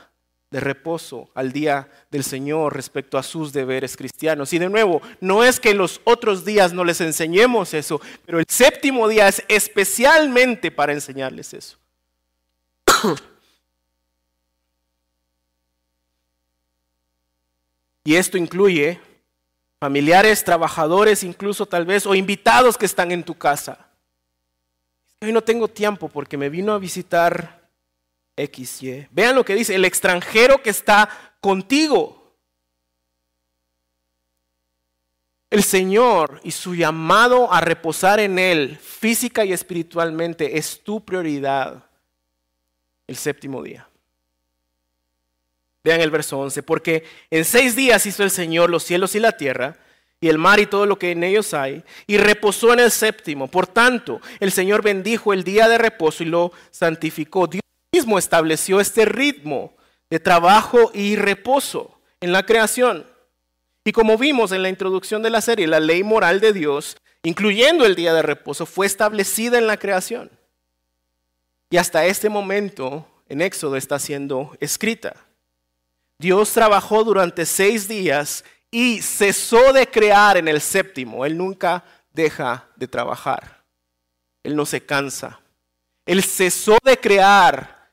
de 0.50 0.60
reposo, 0.60 1.30
al 1.34 1.52
día 1.52 1.88
del 2.10 2.24
Señor, 2.24 2.74
respecto 2.74 3.18
a 3.18 3.22
sus 3.24 3.52
deberes 3.52 3.96
cristianos. 3.96 4.52
Y 4.52 4.58
de 4.58 4.68
nuevo, 4.68 5.02
no 5.20 5.44
es 5.44 5.58
que 5.60 5.74
los 5.74 6.00
otros 6.04 6.44
días 6.44 6.72
no 6.72 6.84
les 6.84 7.00
enseñemos 7.00 7.74
eso, 7.74 8.00
pero 8.24 8.38
el 8.38 8.46
séptimo 8.48 9.08
día 9.08 9.26
es 9.28 9.44
especialmente 9.48 10.70
para 10.70 10.92
enseñarles 10.92 11.54
eso. 11.54 11.76
y 18.04 18.14
esto 18.14 18.38
incluye 18.38 19.00
familiares, 19.80 20.44
trabajadores, 20.44 21.24
incluso 21.24 21.66
tal 21.66 21.84
vez, 21.84 22.06
o 22.06 22.14
invitados 22.14 22.76
que 22.76 22.86
están 22.86 23.10
en 23.12 23.24
tu 23.24 23.34
casa. 23.36 23.89
Hoy 25.22 25.32
no 25.32 25.42
tengo 25.42 25.68
tiempo 25.68 26.08
porque 26.08 26.38
me 26.38 26.48
vino 26.48 26.72
a 26.72 26.78
visitar 26.78 27.68
XY. 28.36 29.08
Vean 29.10 29.34
lo 29.34 29.44
que 29.44 29.54
dice, 29.54 29.74
el 29.74 29.84
extranjero 29.84 30.62
que 30.62 30.70
está 30.70 31.10
contigo. 31.40 32.34
El 35.50 35.62
Señor 35.62 36.40
y 36.42 36.52
su 36.52 36.74
llamado 36.74 37.52
a 37.52 37.60
reposar 37.60 38.18
en 38.18 38.38
Él 38.38 38.78
física 38.78 39.44
y 39.44 39.52
espiritualmente 39.52 40.56
es 40.56 40.80
tu 40.82 41.04
prioridad 41.04 41.84
el 43.06 43.16
séptimo 43.16 43.62
día. 43.62 43.86
Vean 45.84 46.00
el 46.00 46.10
verso 46.10 46.38
11, 46.38 46.62
porque 46.62 47.04
en 47.30 47.44
seis 47.44 47.76
días 47.76 48.06
hizo 48.06 48.22
el 48.22 48.30
Señor 48.30 48.70
los 48.70 48.84
cielos 48.84 49.14
y 49.14 49.20
la 49.20 49.32
tierra 49.32 49.76
y 50.20 50.28
el 50.28 50.38
mar 50.38 50.60
y 50.60 50.66
todo 50.66 50.84
lo 50.86 50.98
que 50.98 51.12
en 51.12 51.24
ellos 51.24 51.54
hay, 51.54 51.82
y 52.06 52.18
reposó 52.18 52.72
en 52.72 52.80
el 52.80 52.90
séptimo. 52.90 53.48
Por 53.48 53.66
tanto, 53.66 54.20
el 54.38 54.52
Señor 54.52 54.82
bendijo 54.82 55.32
el 55.32 55.44
día 55.44 55.68
de 55.68 55.78
reposo 55.78 56.22
y 56.22 56.26
lo 56.26 56.52
santificó. 56.70 57.46
Dios 57.46 57.62
mismo 57.92 58.18
estableció 58.18 58.80
este 58.80 59.06
ritmo 59.06 59.74
de 60.10 60.20
trabajo 60.20 60.90
y 60.92 61.16
reposo 61.16 61.98
en 62.20 62.32
la 62.32 62.44
creación. 62.44 63.06
Y 63.84 63.92
como 63.92 64.18
vimos 64.18 64.52
en 64.52 64.62
la 64.62 64.68
introducción 64.68 65.22
de 65.22 65.30
la 65.30 65.40
serie, 65.40 65.66
la 65.66 65.80
ley 65.80 66.02
moral 66.02 66.40
de 66.40 66.52
Dios, 66.52 66.98
incluyendo 67.22 67.86
el 67.86 67.94
día 67.94 68.12
de 68.12 68.22
reposo, 68.22 68.66
fue 68.66 68.86
establecida 68.86 69.56
en 69.56 69.66
la 69.66 69.78
creación. 69.78 70.30
Y 71.70 71.78
hasta 71.78 72.04
este 72.04 72.28
momento 72.28 73.06
en 73.28 73.40
Éxodo 73.40 73.76
está 73.76 73.98
siendo 73.98 74.54
escrita. 74.60 75.14
Dios 76.18 76.52
trabajó 76.52 77.04
durante 77.04 77.46
seis 77.46 77.88
días 77.88 78.44
y 78.70 79.02
cesó 79.02 79.72
de 79.72 79.86
crear 79.86 80.36
en 80.36 80.48
el 80.48 80.60
séptimo. 80.60 81.24
Él 81.24 81.36
nunca 81.36 81.84
deja 82.12 82.68
de 82.76 82.86
trabajar. 82.86 83.62
Él 84.42 84.56
no 84.56 84.64
se 84.64 84.84
cansa. 84.84 85.40
Él 86.06 86.22
cesó 86.22 86.78
de 86.82 86.98
crear 86.98 87.90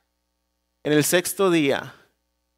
en 0.84 0.94
el 0.94 1.04
sexto 1.04 1.52
día 1.52 1.94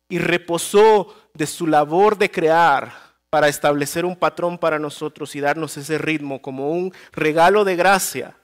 y 0.08 0.19
reposó 0.19 1.15
de 1.34 1.47
su 1.47 1.67
labor 1.67 2.17
de 2.17 2.29
crear 2.29 2.93
para 3.29 3.47
establecer 3.47 4.05
un 4.05 4.15
patrón 4.15 4.58
para 4.58 4.79
nosotros 4.79 5.36
y 5.36 5.39
darnos 5.39 5.77
ese 5.77 5.97
ritmo 5.97 6.41
como 6.41 6.71
un 6.71 6.93
regalo 7.12 7.63
de 7.63 7.75
gracia 7.75 8.36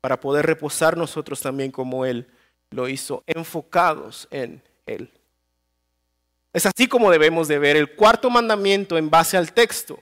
para 0.00 0.20
poder 0.20 0.46
reposar 0.46 0.96
nosotros 0.96 1.40
también 1.40 1.70
como 1.70 2.04
Él 2.04 2.28
lo 2.70 2.88
hizo, 2.88 3.22
enfocados 3.26 4.28
en 4.30 4.62
Él. 4.86 5.10
Es 6.58 6.66
así 6.66 6.88
como 6.88 7.12
debemos 7.12 7.46
de 7.46 7.56
ver 7.56 7.76
el 7.76 7.94
cuarto 7.94 8.30
mandamiento 8.30 8.98
en 8.98 9.08
base 9.08 9.36
al 9.36 9.52
texto. 9.52 9.96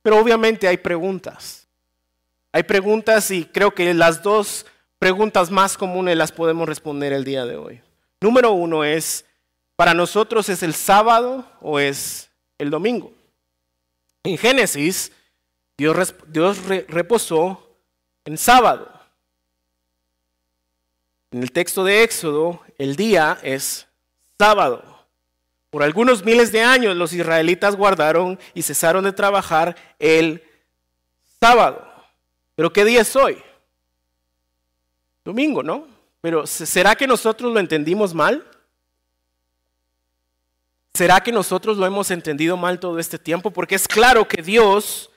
Pero 0.00 0.20
obviamente 0.20 0.68
hay 0.68 0.76
preguntas. 0.76 1.66
Hay 2.52 2.62
preguntas 2.62 3.28
y 3.32 3.44
creo 3.44 3.74
que 3.74 3.92
las 3.92 4.22
dos 4.22 4.66
preguntas 5.00 5.50
más 5.50 5.76
comunes 5.76 6.16
las 6.16 6.30
podemos 6.30 6.68
responder 6.68 7.12
el 7.12 7.24
día 7.24 7.44
de 7.44 7.56
hoy. 7.56 7.80
Número 8.20 8.52
uno 8.52 8.84
es, 8.84 9.24
¿para 9.74 9.94
nosotros 9.94 10.48
es 10.48 10.62
el 10.62 10.74
sábado 10.74 11.44
o 11.60 11.80
es 11.80 12.30
el 12.56 12.70
domingo? 12.70 13.12
En 14.22 14.38
Génesis, 14.38 15.10
Dios, 15.76 16.14
reposó 16.86 17.68
en 18.24 18.38
sábado. 18.38 18.92
En 21.32 21.42
el 21.42 21.50
texto 21.50 21.82
de 21.82 22.04
Éxodo, 22.04 22.62
el 22.78 22.94
día 22.94 23.40
es 23.42 23.88
sábado. 24.38 24.95
Por 25.76 25.82
algunos 25.82 26.24
miles 26.24 26.52
de 26.52 26.62
años 26.62 26.96
los 26.96 27.12
israelitas 27.12 27.76
guardaron 27.76 28.38
y 28.54 28.62
cesaron 28.62 29.04
de 29.04 29.12
trabajar 29.12 29.76
el 29.98 30.42
sábado. 31.38 31.86
¿Pero 32.54 32.72
qué 32.72 32.82
día 32.82 33.02
es 33.02 33.14
hoy? 33.14 33.36
Domingo, 35.22 35.62
¿no? 35.62 35.86
Pero 36.22 36.46
¿será 36.46 36.96
que 36.96 37.06
nosotros 37.06 37.52
lo 37.52 37.60
entendimos 37.60 38.14
mal? 38.14 38.42
¿Será 40.94 41.20
que 41.20 41.30
nosotros 41.30 41.76
lo 41.76 41.84
hemos 41.84 42.10
entendido 42.10 42.56
mal 42.56 42.80
todo 42.80 42.98
este 42.98 43.18
tiempo? 43.18 43.50
Porque 43.50 43.74
es 43.74 43.86
claro 43.86 44.26
que 44.26 44.40
Dios, 44.40 45.10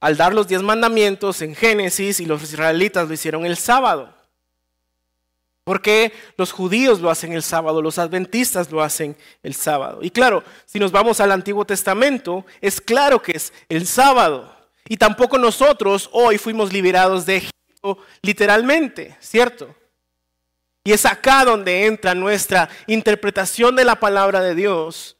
al 0.00 0.16
dar 0.16 0.34
los 0.34 0.48
diez 0.48 0.62
mandamientos 0.62 1.42
en 1.42 1.54
Génesis 1.54 2.18
y 2.18 2.26
los 2.26 2.42
israelitas 2.42 3.06
lo 3.06 3.14
hicieron 3.14 3.46
el 3.46 3.56
sábado. 3.56 4.12
Porque 5.64 6.12
los 6.36 6.52
judíos 6.52 7.00
lo 7.00 7.10
hacen 7.10 7.32
el 7.32 7.42
sábado, 7.42 7.82
los 7.82 7.98
adventistas 7.98 8.70
lo 8.70 8.82
hacen 8.82 9.16
el 9.42 9.54
sábado. 9.54 10.00
Y 10.02 10.10
claro, 10.10 10.42
si 10.64 10.78
nos 10.78 10.90
vamos 10.90 11.20
al 11.20 11.32
Antiguo 11.32 11.64
Testamento, 11.64 12.44
es 12.60 12.80
claro 12.80 13.20
que 13.20 13.32
es 13.32 13.52
el 13.68 13.86
sábado. 13.86 14.56
Y 14.88 14.96
tampoco 14.96 15.38
nosotros 15.38 16.08
hoy 16.12 16.38
fuimos 16.38 16.72
liberados 16.72 17.26
de 17.26 17.36
Egipto 17.36 17.60
literalmente, 18.22 19.16
¿cierto? 19.20 19.74
Y 20.84 20.92
es 20.92 21.04
acá 21.06 21.44
donde 21.44 21.86
entra 21.86 22.14
nuestra 22.14 22.68
interpretación 22.86 23.76
de 23.76 23.84
la 23.84 23.96
palabra 23.96 24.40
de 24.40 24.54
Dios, 24.54 25.16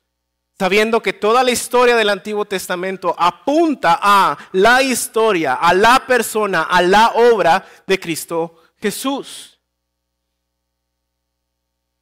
sabiendo 0.58 1.02
que 1.02 1.12
toda 1.12 1.44
la 1.44 1.50
historia 1.50 1.96
del 1.96 2.08
Antiguo 2.08 2.44
Testamento 2.44 3.14
apunta 3.18 3.98
a 4.00 4.36
la 4.52 4.82
historia, 4.82 5.54
a 5.54 5.74
la 5.74 6.06
persona, 6.06 6.62
a 6.62 6.82
la 6.82 7.08
obra 7.10 7.64
de 7.86 8.00
Cristo 8.00 8.62
Jesús. 8.80 9.59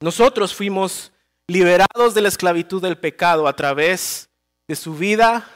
Nosotros 0.01 0.55
fuimos 0.55 1.13
liberados 1.47 2.15
de 2.15 2.21
la 2.21 2.29
esclavitud 2.29 2.81
del 2.81 2.99
pecado 2.99 3.49
a 3.49 3.57
través 3.57 4.29
de 4.69 4.77
su 4.77 4.95
vida, 4.95 5.49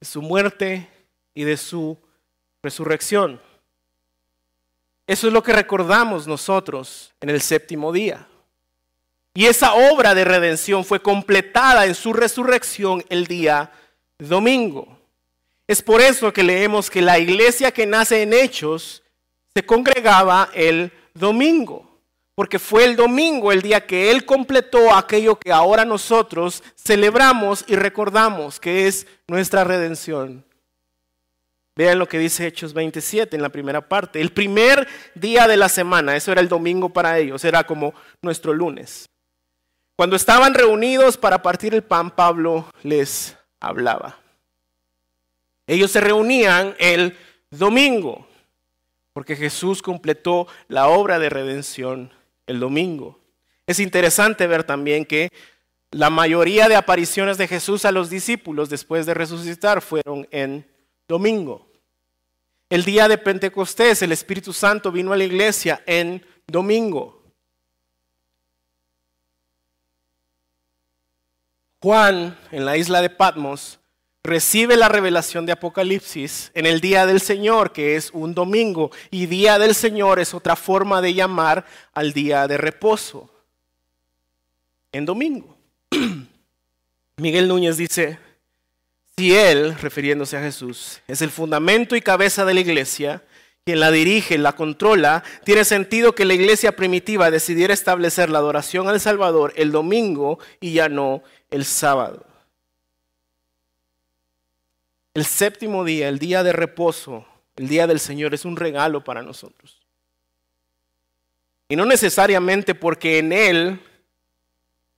de 0.00 0.06
su 0.06 0.22
muerte 0.22 0.88
y 1.34 1.44
de 1.44 1.56
su 1.56 1.98
resurrección. 2.62 3.40
Eso 5.06 5.26
es 5.26 5.32
lo 5.32 5.42
que 5.42 5.52
recordamos 5.52 6.26
nosotros 6.26 7.12
en 7.20 7.30
el 7.30 7.40
séptimo 7.40 7.92
día. 7.92 8.26
Y 9.34 9.46
esa 9.46 9.74
obra 9.74 10.14
de 10.14 10.24
redención 10.24 10.84
fue 10.84 11.02
completada 11.02 11.86
en 11.86 11.94
su 11.94 12.12
resurrección 12.12 13.04
el 13.08 13.26
día 13.26 13.72
domingo. 14.18 14.96
Es 15.66 15.82
por 15.82 16.00
eso 16.00 16.32
que 16.32 16.42
leemos 16.42 16.90
que 16.90 17.02
la 17.02 17.18
iglesia 17.18 17.72
que 17.72 17.86
nace 17.86 18.22
en 18.22 18.32
Hechos 18.32 19.02
se 19.54 19.64
congregaba 19.66 20.50
el 20.54 20.92
domingo, 21.14 21.83
porque 22.34 22.58
fue 22.58 22.84
el 22.84 22.96
domingo 22.96 23.52
el 23.52 23.62
día 23.62 23.86
que 23.86 24.10
Él 24.10 24.24
completó 24.24 24.94
aquello 24.94 25.38
que 25.38 25.52
ahora 25.52 25.84
nosotros 25.84 26.62
celebramos 26.76 27.64
y 27.68 27.76
recordamos, 27.76 28.58
que 28.58 28.86
es 28.86 29.06
nuestra 29.28 29.64
redención 29.64 30.44
Vean 31.76 31.98
lo 31.98 32.08
que 32.08 32.18
dice 32.18 32.46
Hechos 32.46 32.72
27 32.72 33.34
en 33.34 33.42
la 33.42 33.48
primera 33.48 33.88
parte. 33.88 34.20
El 34.20 34.30
primer 34.30 34.86
día 35.14 35.48
de 35.48 35.56
la 35.56 35.68
semana, 35.68 36.14
eso 36.14 36.30
era 36.30 36.40
el 36.40 36.48
domingo 36.48 36.90
para 36.90 37.18
ellos, 37.18 37.44
era 37.44 37.64
como 37.64 37.94
nuestro 38.22 38.52
lunes. 38.52 39.08
Cuando 39.96 40.14
estaban 40.14 40.54
reunidos 40.54 41.16
para 41.16 41.42
partir 41.42 41.74
el 41.74 41.82
pan, 41.82 42.12
Pablo 42.12 42.66
les 42.82 43.36
hablaba. 43.58 44.18
Ellos 45.66 45.90
se 45.90 46.00
reunían 46.00 46.76
el 46.78 47.16
domingo, 47.50 48.26
porque 49.12 49.34
Jesús 49.34 49.82
completó 49.82 50.46
la 50.68 50.88
obra 50.88 51.18
de 51.18 51.30
redención 51.30 52.12
el 52.46 52.60
domingo. 52.60 53.20
Es 53.66 53.80
interesante 53.80 54.46
ver 54.46 54.64
también 54.64 55.04
que 55.04 55.30
la 55.90 56.10
mayoría 56.10 56.68
de 56.68 56.76
apariciones 56.76 57.38
de 57.38 57.48
Jesús 57.48 57.84
a 57.84 57.92
los 57.92 58.10
discípulos 58.10 58.68
después 58.68 59.06
de 59.06 59.14
resucitar 59.14 59.80
fueron 59.80 60.26
en 60.30 60.66
domingo. 61.06 61.68
El 62.68 62.84
día 62.84 63.06
de 63.08 63.18
Pentecostés, 63.18 64.02
el 64.02 64.12
Espíritu 64.12 64.52
Santo 64.52 64.90
vino 64.90 65.12
a 65.12 65.16
la 65.16 65.24
iglesia 65.24 65.82
en 65.86 66.24
domingo. 66.46 67.22
Juan, 71.80 72.36
en 72.50 72.64
la 72.64 72.76
isla 72.76 73.02
de 73.02 73.10
Patmos, 73.10 73.78
recibe 74.24 74.78
la 74.78 74.88
revelación 74.88 75.44
de 75.44 75.52
Apocalipsis 75.52 76.50
en 76.54 76.64
el 76.64 76.80
día 76.80 77.04
del 77.04 77.20
Señor, 77.20 77.72
que 77.72 77.94
es 77.94 78.10
un 78.12 78.34
domingo, 78.34 78.90
y 79.10 79.26
día 79.26 79.58
del 79.58 79.74
Señor 79.74 80.18
es 80.18 80.32
otra 80.32 80.56
forma 80.56 81.02
de 81.02 81.12
llamar 81.12 81.66
al 81.92 82.14
día 82.14 82.48
de 82.48 82.56
reposo, 82.56 83.30
en 84.92 85.04
domingo. 85.04 85.56
Miguel 87.18 87.48
Núñez 87.48 87.76
dice, 87.76 88.18
si 89.14 89.34
Él, 89.36 89.76
refiriéndose 89.78 90.38
a 90.38 90.42
Jesús, 90.42 91.02
es 91.06 91.20
el 91.20 91.30
fundamento 91.30 91.94
y 91.94 92.00
cabeza 92.00 92.46
de 92.46 92.54
la 92.54 92.60
iglesia, 92.60 93.22
quien 93.66 93.78
la 93.78 93.90
dirige, 93.90 94.38
la 94.38 94.54
controla, 94.54 95.22
tiene 95.44 95.64
sentido 95.64 96.14
que 96.14 96.24
la 96.24 96.34
iglesia 96.34 96.74
primitiva 96.76 97.30
decidiera 97.30 97.74
establecer 97.74 98.30
la 98.30 98.38
adoración 98.38 98.88
al 98.88 99.00
Salvador 99.00 99.52
el 99.56 99.70
domingo 99.70 100.38
y 100.60 100.72
ya 100.72 100.88
no 100.88 101.22
el 101.50 101.66
sábado. 101.66 102.33
El 105.14 105.24
séptimo 105.24 105.84
día, 105.84 106.08
el 106.08 106.18
día 106.18 106.42
de 106.42 106.52
reposo, 106.52 107.24
el 107.56 107.68
día 107.68 107.86
del 107.86 108.00
Señor 108.00 108.34
es 108.34 108.44
un 108.44 108.56
regalo 108.56 109.02
para 109.02 109.22
nosotros. 109.22 109.80
Y 111.68 111.76
no 111.76 111.86
necesariamente 111.86 112.74
porque 112.74 113.18
en 113.18 113.32
Él, 113.32 113.80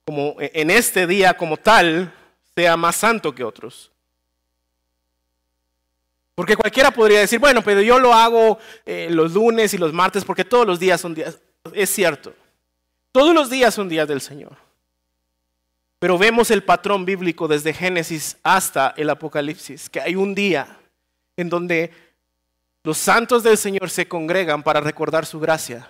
como 0.05 0.35
en 0.39 0.69
este 0.69 1.07
día 1.07 1.35
como 1.35 1.55
tal, 1.57 2.11
sea 2.55 2.75
más 2.75 2.95
santo 2.95 3.33
que 3.33 3.43
otros 3.43 3.91
porque 6.37 6.55
cualquiera 6.55 6.91
podría 6.91 7.21
decir, 7.21 7.39
bueno, 7.39 7.63
pero 7.63 7.81
yo 7.81 7.97
lo 7.97 8.13
hago 8.13 8.59
eh, 8.85 9.07
los 9.09 9.33
lunes 9.33 9.73
y 9.73 9.79
los 9.79 9.91
martes 9.91 10.23
porque 10.23 10.45
todos 10.45 10.67
los 10.67 10.79
días 10.79 11.01
son 11.01 11.15
días. 11.15 11.39
Es 11.73 11.89
cierto. 11.89 12.31
Todos 13.11 13.33
los 13.33 13.49
días 13.49 13.73
son 13.73 13.89
días 13.89 14.07
del 14.07 14.21
Señor. 14.21 14.55
Pero 15.99 16.17
vemos 16.17 16.51
el 16.51 16.63
patrón 16.63 17.05
bíblico 17.05 17.47
desde 17.47 17.73
Génesis 17.73 18.37
hasta 18.43 18.93
el 18.97 19.09
Apocalipsis, 19.09 19.89
que 19.89 19.99
hay 19.99 20.15
un 20.15 20.35
día 20.35 20.77
en 21.35 21.49
donde 21.49 21.91
los 22.83 22.97
santos 22.97 23.43
del 23.43 23.57
Señor 23.57 23.89
se 23.89 24.07
congregan 24.07 24.63
para 24.63 24.79
recordar 24.79 25.25
su 25.25 25.39
gracia. 25.39 25.89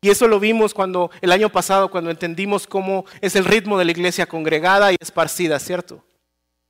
Y 0.00 0.10
eso 0.10 0.28
lo 0.28 0.38
vimos 0.38 0.72
cuando 0.72 1.10
el 1.20 1.32
año 1.32 1.48
pasado 1.48 1.90
cuando 1.90 2.10
entendimos 2.10 2.66
cómo 2.66 3.04
es 3.20 3.34
el 3.34 3.44
ritmo 3.44 3.76
de 3.78 3.84
la 3.84 3.90
iglesia 3.90 4.26
congregada 4.26 4.92
y 4.92 4.96
esparcida, 5.00 5.58
¿cierto? 5.58 6.04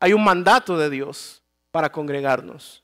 Hay 0.00 0.14
un 0.14 0.24
mandato 0.24 0.78
de 0.78 0.88
Dios 0.88 1.42
para 1.70 1.92
congregarnos. 1.92 2.82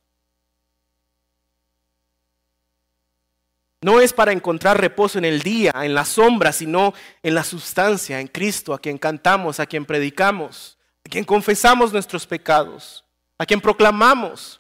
No 3.85 4.01
es 4.01 4.15
para 4.15 4.33
encontrar 4.33 4.81
reposo 4.81 5.19
en 5.19 5.27
el 5.27 5.43
día, 5.43 5.71
en 5.83 5.93
la 5.93 6.07
sombra, 6.07 6.55
sino 6.55 6.95
en 7.23 7.35
la 7.35 7.45
sustancia, 7.45 8.19
en 8.19 8.29
Cristo, 8.29 8.73
a 8.73 8.79
quien 8.79 8.97
cantamos, 8.97 9.61
a 9.61 9.67
quien 9.67 9.85
predicamos, 9.85 10.79
a 11.05 11.11
quien 11.11 11.23
confesamos 11.23 11.93
nuestros 11.93 12.27
pecados, 12.27 13.05
a 13.37 13.45
quien 13.45 13.61
proclamamos. 13.61 14.59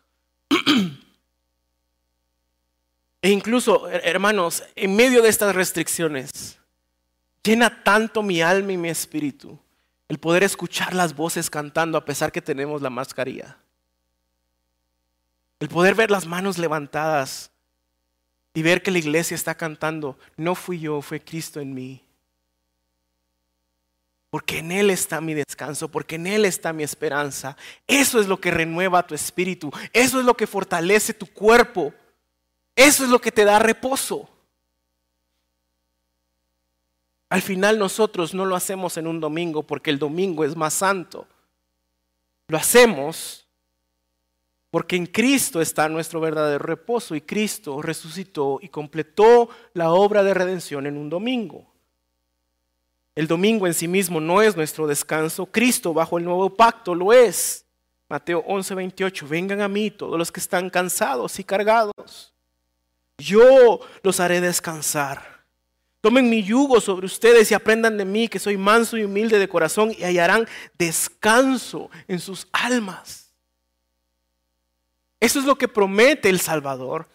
e 3.22 3.30
incluso, 3.30 3.88
hermanos, 3.88 4.62
en 4.76 4.94
medio 4.94 5.22
de 5.22 5.30
estas 5.30 5.54
restricciones, 5.54 6.58
llena 7.42 7.82
tanto 7.82 8.22
mi 8.22 8.42
alma 8.42 8.72
y 8.72 8.76
mi 8.76 8.90
espíritu 8.90 9.58
el 10.06 10.18
poder 10.18 10.42
escuchar 10.42 10.92
las 10.92 11.16
voces 11.16 11.48
cantando 11.48 11.96
a 11.96 12.04
pesar 12.04 12.30
que 12.30 12.42
tenemos 12.42 12.82
la 12.82 12.90
mascarilla. 12.90 13.56
El 15.60 15.70
poder 15.70 15.94
ver 15.94 16.10
las 16.10 16.26
manos 16.26 16.58
levantadas 16.58 17.53
y 18.54 18.62
ver 18.62 18.82
que 18.82 18.92
la 18.92 18.98
iglesia 18.98 19.34
está 19.34 19.56
cantando, 19.56 20.16
no 20.36 20.54
fui 20.54 20.78
yo, 20.78 21.02
fue 21.02 21.20
Cristo 21.20 21.60
en 21.60 21.74
mí. 21.74 22.00
Porque 24.30 24.58
en 24.58 24.72
Él 24.72 24.90
está 24.90 25.20
mi 25.20 25.34
descanso, 25.34 25.88
porque 25.88 26.14
en 26.14 26.28
Él 26.28 26.44
está 26.44 26.72
mi 26.72 26.84
esperanza. 26.84 27.56
Eso 27.86 28.20
es 28.20 28.28
lo 28.28 28.40
que 28.40 28.52
renueva 28.52 29.06
tu 29.06 29.14
espíritu, 29.14 29.72
eso 29.92 30.20
es 30.20 30.24
lo 30.24 30.36
que 30.36 30.46
fortalece 30.46 31.12
tu 31.12 31.26
cuerpo, 31.26 31.92
eso 32.76 33.04
es 33.04 33.10
lo 33.10 33.20
que 33.20 33.32
te 33.32 33.44
da 33.44 33.58
reposo. 33.58 34.30
Al 37.28 37.42
final 37.42 37.78
nosotros 37.78 38.34
no 38.34 38.44
lo 38.44 38.54
hacemos 38.54 38.96
en 38.96 39.08
un 39.08 39.18
domingo 39.18 39.64
porque 39.64 39.90
el 39.90 39.98
domingo 39.98 40.44
es 40.44 40.54
más 40.54 40.74
santo. 40.74 41.26
Lo 42.46 42.56
hacemos 42.56 43.43
porque 44.74 44.96
en 44.96 45.06
Cristo 45.06 45.60
está 45.60 45.88
nuestro 45.88 46.18
verdadero 46.18 46.58
reposo 46.58 47.14
y 47.14 47.20
Cristo 47.20 47.80
resucitó 47.80 48.58
y 48.60 48.70
completó 48.70 49.48
la 49.72 49.92
obra 49.92 50.24
de 50.24 50.34
redención 50.34 50.88
en 50.88 50.96
un 50.96 51.08
domingo. 51.08 51.72
El 53.14 53.28
domingo 53.28 53.68
en 53.68 53.74
sí 53.74 53.86
mismo 53.86 54.20
no 54.20 54.42
es 54.42 54.56
nuestro 54.56 54.88
descanso, 54.88 55.46
Cristo 55.46 55.94
bajo 55.94 56.18
el 56.18 56.24
nuevo 56.24 56.50
pacto 56.50 56.92
lo 56.92 57.12
es. 57.12 57.64
Mateo 58.08 58.42
11, 58.48 58.74
28, 58.74 59.28
vengan 59.28 59.60
a 59.60 59.68
mí 59.68 59.92
todos 59.92 60.18
los 60.18 60.32
que 60.32 60.40
están 60.40 60.68
cansados 60.70 61.38
y 61.38 61.44
cargados. 61.44 62.34
Yo 63.18 63.78
los 64.02 64.18
haré 64.18 64.40
descansar. 64.40 65.44
Tomen 66.00 66.28
mi 66.28 66.42
yugo 66.42 66.80
sobre 66.80 67.06
ustedes 67.06 67.48
y 67.48 67.54
aprendan 67.54 67.96
de 67.96 68.04
mí 68.04 68.26
que 68.26 68.40
soy 68.40 68.56
manso 68.56 68.96
y 68.96 69.04
humilde 69.04 69.38
de 69.38 69.48
corazón 69.48 69.92
y 69.96 70.02
hallarán 70.02 70.48
descanso 70.76 71.90
en 72.08 72.18
sus 72.18 72.48
almas. 72.50 73.23
Eso 75.24 75.38
es 75.38 75.46
lo 75.46 75.56
que 75.56 75.68
promete 75.68 76.28
el 76.28 76.38
Salvador. 76.38 77.08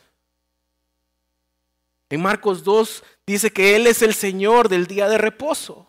En 2.10 2.24
Marcos 2.24 2.64
2 2.64 3.04
dice 3.28 3.54
que 3.54 3.76
Él 3.76 3.86
es 3.86 4.02
el 4.02 4.16
Señor 4.16 4.68
del 4.68 4.88
día 4.88 5.08
de 5.08 5.20
reposo. 5.20 5.88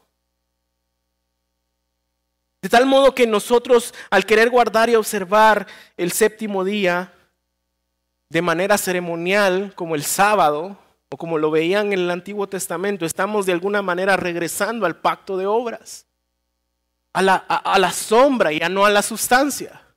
De 2.61 2.68
tal 2.68 2.85
modo 2.85 3.14
que 3.14 3.26
nosotros, 3.26 3.94
al 4.11 4.26
querer 4.26 4.50
guardar 4.50 4.90
y 4.90 4.96
observar 4.96 5.66
el 5.96 6.12
séptimo 6.12 6.62
día 6.62 7.14
de 8.28 8.42
manera 8.42 8.76
ceremonial, 8.76 9.72
como 9.74 9.94
el 9.94 10.04
sábado, 10.04 10.76
o 11.09 11.16
como 11.16 11.38
lo 11.38 11.50
veían 11.50 11.87
en 11.94 12.00
el 12.00 12.11
Antiguo 12.11 12.50
Testamento, 12.50 13.06
estamos 13.06 13.46
de 13.46 13.52
alguna 13.52 13.80
manera 13.80 14.18
regresando 14.18 14.85
al 14.85 14.96
pacto 14.96 15.38
de 15.38 15.46
obras, 15.46 16.04
a 17.14 17.22
la, 17.22 17.37
a, 17.37 17.78
la 17.78 17.92
sombra 17.92 18.52
y 18.52 18.61
no 18.68 18.85
a 18.85 18.90
la 18.90 19.00
sustancia. 19.00 19.89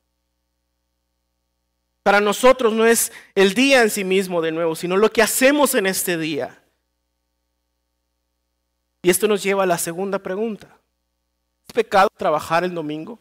Para 2.03 2.19
nosotros 2.19 2.73
no 2.73 2.85
es 2.85 3.13
el 3.33 3.53
día 3.53 3.81
en 3.81 3.89
sí 3.89 4.03
mismo 4.03 4.41
de 4.41 4.51
nuevo, 4.51 4.75
sino 4.75 4.97
lo 4.97 5.09
que 5.09 5.21
hacemos 5.21 5.73
en 5.73 5.85
este 5.85 6.17
día. 6.17 6.61
Y 9.01 9.09
esto 9.09 9.27
nos 9.27 9.41
lleva 9.41 9.63
a 9.63 9.67
la 9.67 9.77
segunda 9.77 10.19
pregunta. 10.19 10.67
¿Es 11.67 11.73
pecado 11.73 12.09
trabajar 12.15 12.65
el 12.65 12.73
domingo? 12.73 13.19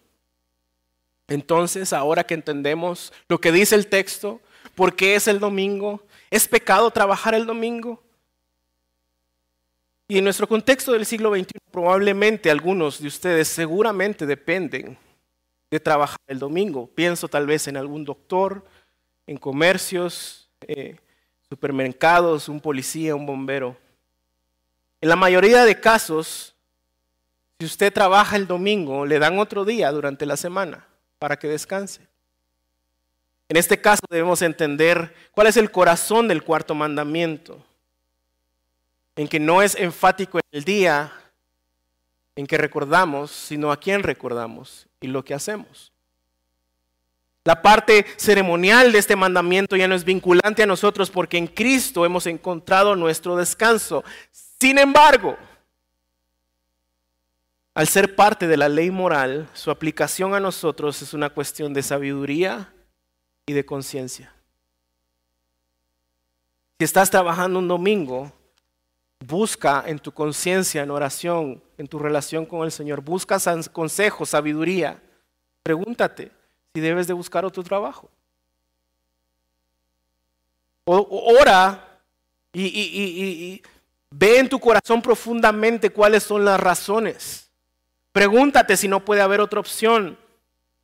Entonces, 1.28 1.92
ahora 1.92 2.24
que 2.24 2.34
entendemos 2.34 3.12
lo 3.28 3.40
que 3.40 3.52
dice 3.52 3.76
el 3.76 3.86
texto, 3.86 4.40
por 4.74 4.96
qué 4.96 5.14
es 5.14 5.28
el 5.28 5.38
domingo, 5.38 6.02
¿es 6.28 6.48
pecado 6.48 6.90
trabajar 6.90 7.34
el 7.34 7.46
domingo? 7.46 8.02
Y 10.08 10.18
en 10.18 10.24
nuestro 10.24 10.48
contexto 10.48 10.92
del 10.92 11.06
siglo 11.06 11.34
XXI, 11.34 11.58
probablemente 11.70 12.50
algunos 12.50 13.00
de 13.00 13.08
ustedes 13.08 13.46
seguramente 13.46 14.26
dependen 14.26 14.98
de 15.72 15.80
trabajar 15.80 16.20
el 16.26 16.38
domingo. 16.38 16.86
Pienso 16.86 17.28
tal 17.28 17.46
vez 17.46 17.66
en 17.66 17.78
algún 17.78 18.04
doctor, 18.04 18.62
en 19.26 19.38
comercios, 19.38 20.50
eh, 20.68 20.96
supermercados, 21.48 22.50
un 22.50 22.60
policía, 22.60 23.14
un 23.16 23.24
bombero. 23.24 23.74
En 25.00 25.08
la 25.08 25.16
mayoría 25.16 25.64
de 25.64 25.80
casos, 25.80 26.54
si 27.58 27.64
usted 27.64 27.90
trabaja 27.90 28.36
el 28.36 28.46
domingo, 28.46 29.06
le 29.06 29.18
dan 29.18 29.38
otro 29.38 29.64
día 29.64 29.90
durante 29.90 30.26
la 30.26 30.36
semana 30.36 30.86
para 31.18 31.38
que 31.38 31.48
descanse. 31.48 32.02
En 33.48 33.56
este 33.56 33.80
caso 33.80 34.02
debemos 34.10 34.42
entender 34.42 35.14
cuál 35.30 35.46
es 35.46 35.56
el 35.56 35.70
corazón 35.70 36.28
del 36.28 36.42
cuarto 36.42 36.74
mandamiento, 36.74 37.64
en 39.16 39.26
que 39.26 39.40
no 39.40 39.62
es 39.62 39.74
enfático 39.76 40.36
en 40.36 40.44
el 40.52 40.64
día 40.64 41.12
en 42.36 42.46
que 42.46 42.58
recordamos, 42.58 43.30
sino 43.30 43.70
a 43.70 43.78
quién 43.78 44.02
recordamos 44.02 44.86
y 45.00 45.08
lo 45.08 45.24
que 45.24 45.34
hacemos. 45.34 45.92
La 47.44 47.60
parte 47.60 48.06
ceremonial 48.16 48.92
de 48.92 48.98
este 48.98 49.16
mandamiento 49.16 49.76
ya 49.76 49.88
no 49.88 49.96
es 49.96 50.04
vinculante 50.04 50.62
a 50.62 50.66
nosotros 50.66 51.10
porque 51.10 51.38
en 51.38 51.48
Cristo 51.48 52.06
hemos 52.06 52.26
encontrado 52.26 52.94
nuestro 52.94 53.36
descanso. 53.36 54.04
Sin 54.60 54.78
embargo, 54.78 55.36
al 57.74 57.88
ser 57.88 58.14
parte 58.14 58.46
de 58.46 58.56
la 58.56 58.68
ley 58.68 58.90
moral, 58.90 59.48
su 59.54 59.70
aplicación 59.70 60.34
a 60.34 60.40
nosotros 60.40 61.02
es 61.02 61.14
una 61.14 61.30
cuestión 61.30 61.74
de 61.74 61.82
sabiduría 61.82 62.72
y 63.44 63.54
de 63.54 63.64
conciencia. 63.64 64.32
Si 66.78 66.84
estás 66.84 67.10
trabajando 67.10 67.58
un 67.58 67.68
domingo, 67.68 68.32
busca 69.22 69.84
en 69.86 69.98
tu 69.98 70.12
conciencia, 70.12 70.82
en 70.82 70.90
oración, 70.90 71.62
en 71.78 71.86
tu 71.86 71.98
relación 71.98 72.46
con 72.46 72.64
el 72.64 72.72
Señor, 72.72 73.00
busca 73.00 73.38
consejo, 73.72 74.26
sabiduría. 74.26 75.02
Pregúntate 75.62 76.30
si 76.74 76.80
debes 76.80 77.06
de 77.06 77.12
buscar 77.12 77.44
otro 77.44 77.62
trabajo. 77.62 78.10
O, 80.84 81.36
ora 81.40 82.00
y, 82.52 82.64
y 82.66 83.62
ve 84.10 84.38
en 84.38 84.48
tu 84.48 84.58
corazón 84.58 85.00
profundamente 85.00 85.90
cuáles 85.90 86.22
son 86.24 86.44
las 86.44 86.58
razones. 86.58 87.50
Pregúntate 88.12 88.76
si 88.76 88.88
no 88.88 89.04
puede 89.04 89.22
haber 89.22 89.40
otra 89.40 89.60
opción. 89.60 90.18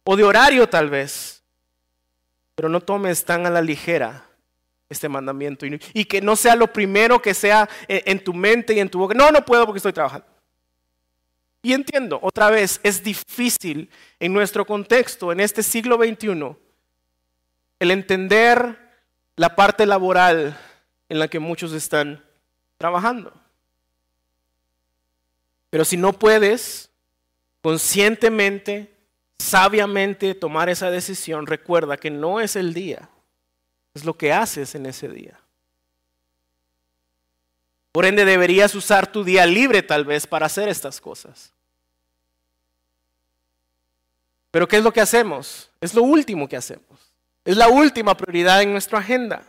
O 0.04 0.16
de 0.16 0.24
horario 0.24 0.68
tal 0.68 0.88
vez. 0.88 1.42
Pero 2.54 2.68
no 2.68 2.80
tomes 2.80 3.24
tan 3.24 3.46
a 3.46 3.50
la 3.50 3.60
ligera 3.60 4.27
este 4.88 5.08
mandamiento 5.08 5.66
y, 5.66 6.04
que 6.04 6.20
no 6.20 6.34
sea 6.34 6.56
lo 6.56 6.72
primero 6.72 7.20
que 7.20 7.34
sea 7.34 7.68
en, 7.88 8.22
tu 8.22 8.32
mente 8.32 8.74
y 8.74 8.80
en 8.80 8.88
tu 8.88 8.98
boca. 8.98 9.14
No, 9.14 9.30
no 9.30 9.44
puedo 9.44 9.66
porque 9.66 9.78
estoy 9.78 9.92
trabajando. 9.92 10.26
Y 11.62 11.72
entiendo, 11.72 12.18
otra 12.22 12.50
vez, 12.50 12.80
es 12.82 13.02
difícil 13.02 13.90
en 14.20 14.32
nuestro 14.32 14.64
contexto, 14.64 15.32
en 15.32 15.40
este 15.40 15.62
siglo 15.62 15.96
XXI, 15.96 16.56
el 17.80 17.90
entender 17.90 18.78
la 19.36 19.54
parte 19.54 19.84
laboral 19.84 20.58
en 21.08 21.18
la 21.18 21.28
que 21.28 21.38
muchos 21.38 21.72
están 21.72 22.24
trabajando. 22.78 23.32
Pero 25.70 25.84
si 25.84 25.96
no 25.96 26.12
puedes 26.12 26.90
conscientemente 27.60 28.94
sabiamente 29.38 30.34
tomar 30.34 30.68
esa 30.68 30.90
decisión, 30.90 31.46
recuerda 31.46 31.96
que 31.96 32.10
no 32.10 32.40
es 32.40 32.56
el 32.56 32.72
día, 32.72 33.08
es 33.94 34.04
lo 34.04 34.16
que 34.16 34.32
haces 34.32 34.74
en 34.74 34.86
ese 34.86 35.08
día. 35.08 35.38
Por 37.92 38.04
ende, 38.04 38.24
deberías 38.24 38.74
usar 38.74 39.10
tu 39.10 39.24
día 39.24 39.46
libre 39.46 39.82
tal 39.82 40.04
vez 40.04 40.26
para 40.26 40.46
hacer 40.46 40.68
estas 40.68 41.00
cosas. 41.00 41.52
Pero 44.50 44.68
¿qué 44.68 44.76
es 44.76 44.82
lo 44.82 44.92
que 44.92 45.00
hacemos? 45.00 45.70
Es 45.80 45.94
lo 45.94 46.02
último 46.02 46.48
que 46.48 46.56
hacemos. 46.56 47.12
Es 47.44 47.56
la 47.56 47.68
última 47.68 48.16
prioridad 48.16 48.62
en 48.62 48.72
nuestra 48.72 48.98
agenda. 48.98 49.42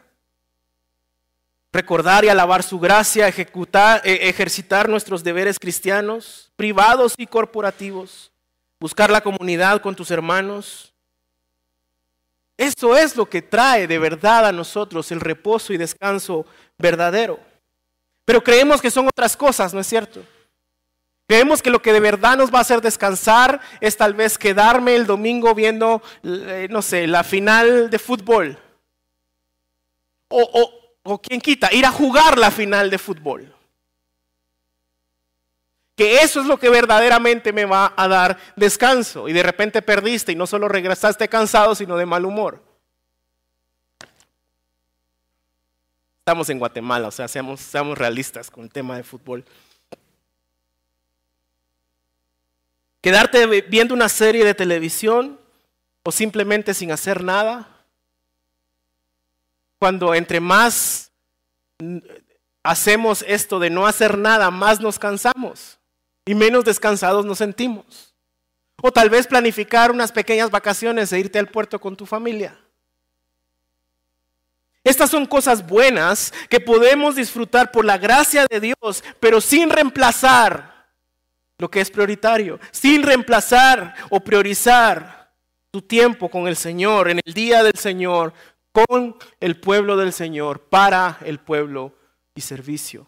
Recordar 1.72 2.26
y 2.26 2.30
alabar 2.30 2.64
su 2.64 2.80
gracia, 2.80 3.28
ejecutar, 3.28 4.02
e, 4.04 4.30
ejercitar 4.30 4.90
nuestros 4.90 5.24
deberes 5.24 5.60
cristianos, 5.60 6.52
privados 6.56 7.14
y 7.18 7.28
corporativos 7.28 8.32
buscar 8.80 9.10
la 9.10 9.22
comunidad 9.22 9.82
con 9.82 9.96
tus 9.96 10.10
hermanos. 10.12 10.94
Eso 12.60 12.98
es 12.98 13.16
lo 13.16 13.30
que 13.30 13.42
trae 13.42 13.88
de 13.88 13.98
verdad 13.98 14.46
a 14.46 14.52
nosotros 14.52 15.14
el 15.14 15.22
reposo 15.22 15.72
y 15.72 15.78
descanso 15.78 16.46
verdadero. 16.78 17.40
Pero 18.26 18.44
creemos 18.44 18.82
que 18.82 18.92
son 18.92 19.08
otras 19.08 19.38
cosas, 19.38 19.74
¿no 19.74 19.80
es 19.80 19.88
cierto? 19.88 20.22
Creemos 21.26 21.62
que 21.62 21.70
lo 21.70 21.82
que 21.82 21.94
de 21.94 22.02
verdad 22.02 22.36
nos 22.36 22.54
va 22.54 22.58
a 22.58 22.64
hacer 22.64 22.82
descansar 22.82 23.62
es 23.80 23.96
tal 23.96 24.14
vez 24.14 24.38
quedarme 24.38 24.94
el 24.96 25.06
domingo 25.06 25.56
viendo, 25.56 26.02
eh, 26.22 26.68
no 26.70 26.82
sé, 26.82 27.08
la 27.08 27.24
final 27.24 27.90
de 27.90 27.98
fútbol. 27.98 28.58
O, 30.28 30.42
o, 30.42 31.14
o 31.14 31.22
quien 31.22 31.40
quita, 31.40 31.74
ir 31.74 31.86
a 31.86 31.92
jugar 31.94 32.38
la 32.38 32.52
final 32.52 32.90
de 32.90 32.98
fútbol 32.98 33.56
que 36.00 36.22
eso 36.22 36.40
es 36.40 36.48
lo 36.48 36.58
que 36.58 36.70
verdaderamente 36.70 37.52
me 37.52 37.66
va 37.66 37.94
a 37.94 38.08
dar 38.08 38.38
descanso. 38.56 39.28
Y 39.28 39.34
de 39.34 39.44
repente 39.44 39.82
perdiste 39.82 40.32
y 40.32 40.36
no 40.36 40.48
solo 40.48 40.70
regresaste 40.70 41.28
cansado, 41.28 41.76
sino 41.76 41.98
de 41.98 42.06
mal 42.06 42.24
humor. 42.24 42.64
Estamos 46.20 46.50
en 46.50 46.58
Guatemala, 46.58 47.10
o 47.10 47.12
sea, 47.12 47.28
seamos, 47.28 47.98
realistas 47.98 48.50
con 48.50 48.64
el 48.64 48.70
tema 48.70 48.96
de 48.96 49.04
fútbol. 49.04 49.44
Quedarte 53.02 53.46
viendo 53.64 53.94
una 53.94 54.08
serie 54.08 54.46
de 54.46 54.54
televisión 54.54 55.38
o 56.04 56.14
simplemente 56.14 56.74
sin 56.74 56.94
hacer 56.94 57.26
nada. 57.26 57.68
Cuando 59.80 60.16
entre 60.16 60.40
más 60.40 61.12
hacemos 62.64 63.26
esto 63.28 63.60
de 63.60 63.70
no 63.70 63.86
hacer 63.86 64.18
nada, 64.18 64.50
más 64.50 64.80
nos 64.80 64.98
cansamos 64.98 65.79
y 66.30 66.36
menos 66.36 66.64
descansados 66.64 67.26
nos 67.26 67.40
sentimos. 67.40 68.14
O 68.84 68.92
tal 68.92 69.10
vez 69.10 69.26
planificar 69.26 69.90
unas 69.90 70.12
pequeñas 70.12 70.52
vacaciones 70.52 71.12
e 71.12 71.20
irte 71.20 71.40
al 71.40 71.48
puerto 71.48 71.82
con 71.82 71.96
tu 71.96 72.06
familia. 72.06 72.56
Estas 74.84 75.10
son 75.10 75.26
cosas 75.26 75.66
buenas 75.66 76.32
que 76.48 76.60
podemos 76.60 77.16
disfrutar 77.16 77.72
por 77.72 77.84
la 77.84 77.98
gracia 77.98 78.46
de 78.48 78.60
Dios, 78.60 79.04
pero 79.20 79.42
sin 79.42 79.72
reemplazar 79.72 80.86
lo 81.58 81.68
que 81.68 81.82
es 81.82 81.90
prioritario, 81.90 82.60
sin 82.70 83.02
reemplazar 83.02 83.96
o 84.12 84.20
priorizar 84.20 85.32
tu 85.72 85.82
tiempo 85.82 86.30
con 86.30 86.48
el 86.48 86.56
Señor, 86.56 87.10
en 87.10 87.22
el 87.26 87.34
día 87.34 87.64
del 87.64 87.74
Señor, 87.74 88.34
con 88.72 89.16
el 89.40 89.60
pueblo 89.60 89.98
del 89.98 90.14
Señor, 90.14 90.62
para 90.62 91.18
el 91.26 91.40
pueblo 91.40 91.92
y 92.36 92.42
servicio 92.42 93.08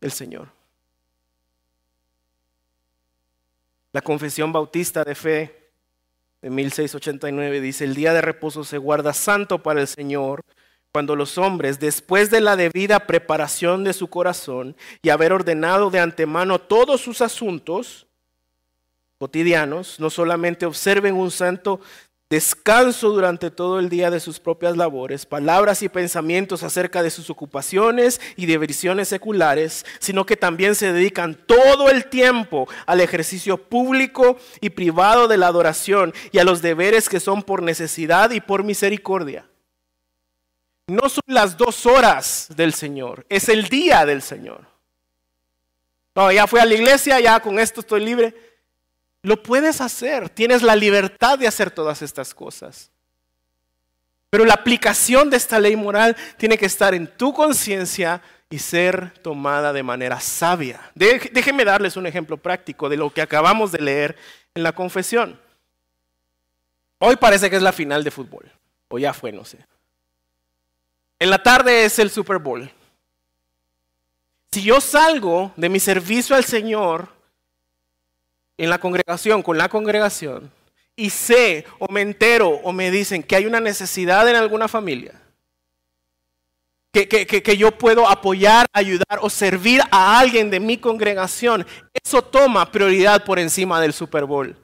del 0.00 0.12
Señor. 0.12 0.55
La 3.96 4.02
Confesión 4.02 4.52
Bautista 4.52 5.04
de 5.04 5.14
Fe 5.14 5.70
de 6.42 6.50
1689 6.50 7.62
dice, 7.62 7.84
el 7.84 7.94
día 7.94 8.12
de 8.12 8.20
reposo 8.20 8.62
se 8.62 8.76
guarda 8.76 9.14
santo 9.14 9.62
para 9.62 9.80
el 9.80 9.88
Señor 9.88 10.42
cuando 10.92 11.16
los 11.16 11.38
hombres, 11.38 11.80
después 11.80 12.30
de 12.30 12.42
la 12.42 12.56
debida 12.56 13.06
preparación 13.06 13.84
de 13.84 13.94
su 13.94 14.08
corazón 14.08 14.76
y 15.00 15.08
haber 15.08 15.32
ordenado 15.32 15.88
de 15.88 16.00
antemano 16.00 16.58
todos 16.58 17.00
sus 17.00 17.22
asuntos 17.22 18.06
cotidianos, 19.16 19.98
no 19.98 20.10
solamente 20.10 20.66
observen 20.66 21.14
un 21.14 21.30
santo 21.30 21.80
descanso 22.28 23.10
durante 23.10 23.52
todo 23.52 23.78
el 23.78 23.88
día 23.88 24.10
de 24.10 24.18
sus 24.18 24.40
propias 24.40 24.76
labores, 24.76 25.26
palabras 25.26 25.82
y 25.82 25.88
pensamientos 25.88 26.64
acerca 26.64 27.02
de 27.02 27.10
sus 27.10 27.30
ocupaciones 27.30 28.20
y 28.34 28.46
diversiones 28.46 29.06
seculares, 29.08 29.86
sino 30.00 30.26
que 30.26 30.36
también 30.36 30.74
se 30.74 30.92
dedican 30.92 31.38
todo 31.46 31.88
el 31.88 32.06
tiempo 32.06 32.68
al 32.86 33.00
ejercicio 33.00 33.58
público 33.58 34.38
y 34.60 34.70
privado 34.70 35.28
de 35.28 35.36
la 35.36 35.46
adoración 35.46 36.12
y 36.32 36.38
a 36.38 36.44
los 36.44 36.62
deberes 36.62 37.08
que 37.08 37.20
son 37.20 37.44
por 37.44 37.62
necesidad 37.62 38.32
y 38.32 38.40
por 38.40 38.64
misericordia. 38.64 39.46
No 40.88 41.08
son 41.08 41.22
las 41.26 41.56
dos 41.56 41.86
horas 41.86 42.48
del 42.56 42.74
Señor, 42.74 43.24
es 43.28 43.48
el 43.48 43.68
día 43.68 44.04
del 44.04 44.22
Señor. 44.22 44.66
No, 46.16 46.32
ya 46.32 46.46
fui 46.46 46.58
a 46.58 46.64
la 46.64 46.74
iglesia, 46.74 47.20
ya 47.20 47.38
con 47.40 47.58
esto 47.58 47.80
estoy 47.80 48.04
libre. 48.04 48.34
Lo 49.26 49.42
puedes 49.42 49.80
hacer, 49.80 50.28
tienes 50.28 50.62
la 50.62 50.76
libertad 50.76 51.36
de 51.36 51.48
hacer 51.48 51.72
todas 51.72 52.00
estas 52.00 52.32
cosas. 52.32 52.92
Pero 54.30 54.44
la 54.44 54.54
aplicación 54.54 55.30
de 55.30 55.36
esta 55.36 55.58
ley 55.58 55.74
moral 55.74 56.16
tiene 56.36 56.56
que 56.56 56.66
estar 56.66 56.94
en 56.94 57.08
tu 57.08 57.34
conciencia 57.34 58.22
y 58.48 58.60
ser 58.60 59.10
tomada 59.24 59.72
de 59.72 59.82
manera 59.82 60.20
sabia. 60.20 60.92
Déjenme 60.94 61.64
darles 61.64 61.96
un 61.96 62.06
ejemplo 62.06 62.36
práctico 62.36 62.88
de 62.88 62.98
lo 62.98 63.12
que 63.12 63.20
acabamos 63.20 63.72
de 63.72 63.80
leer 63.80 64.16
en 64.54 64.62
la 64.62 64.70
confesión. 64.70 65.40
Hoy 67.00 67.16
parece 67.16 67.50
que 67.50 67.56
es 67.56 67.62
la 67.62 67.72
final 67.72 68.04
de 68.04 68.12
fútbol, 68.12 68.48
o 68.86 68.96
ya 68.96 69.12
fue, 69.12 69.32
no 69.32 69.44
sé. 69.44 69.58
En 71.18 71.30
la 71.30 71.42
tarde 71.42 71.84
es 71.84 71.98
el 71.98 72.10
Super 72.10 72.38
Bowl. 72.38 72.70
Si 74.52 74.62
yo 74.62 74.80
salgo 74.80 75.52
de 75.56 75.68
mi 75.68 75.80
servicio 75.80 76.36
al 76.36 76.44
Señor 76.44 77.15
en 78.58 78.70
la 78.70 78.78
congregación, 78.78 79.42
con 79.42 79.58
la 79.58 79.68
congregación, 79.68 80.50
y 80.94 81.10
sé 81.10 81.66
o 81.78 81.92
me 81.92 82.00
entero 82.00 82.48
o 82.48 82.72
me 82.72 82.90
dicen 82.90 83.22
que 83.22 83.36
hay 83.36 83.46
una 83.46 83.60
necesidad 83.60 84.28
en 84.28 84.36
alguna 84.36 84.68
familia, 84.68 85.20
que, 86.92 87.06
que, 87.26 87.56
yo 87.58 87.72
puedo 87.72 88.08
apoyar, 88.08 88.66
ayudar 88.72 89.18
o 89.20 89.28
servir 89.28 89.82
a 89.90 90.18
alguien 90.18 90.48
de 90.48 90.60
mi 90.60 90.78
congregación, 90.78 91.66
eso 91.92 92.22
toma 92.22 92.72
prioridad 92.72 93.22
por 93.22 93.38
encima 93.38 93.82
del 93.82 93.92
Super 93.92 94.24
Bowl 94.24 94.56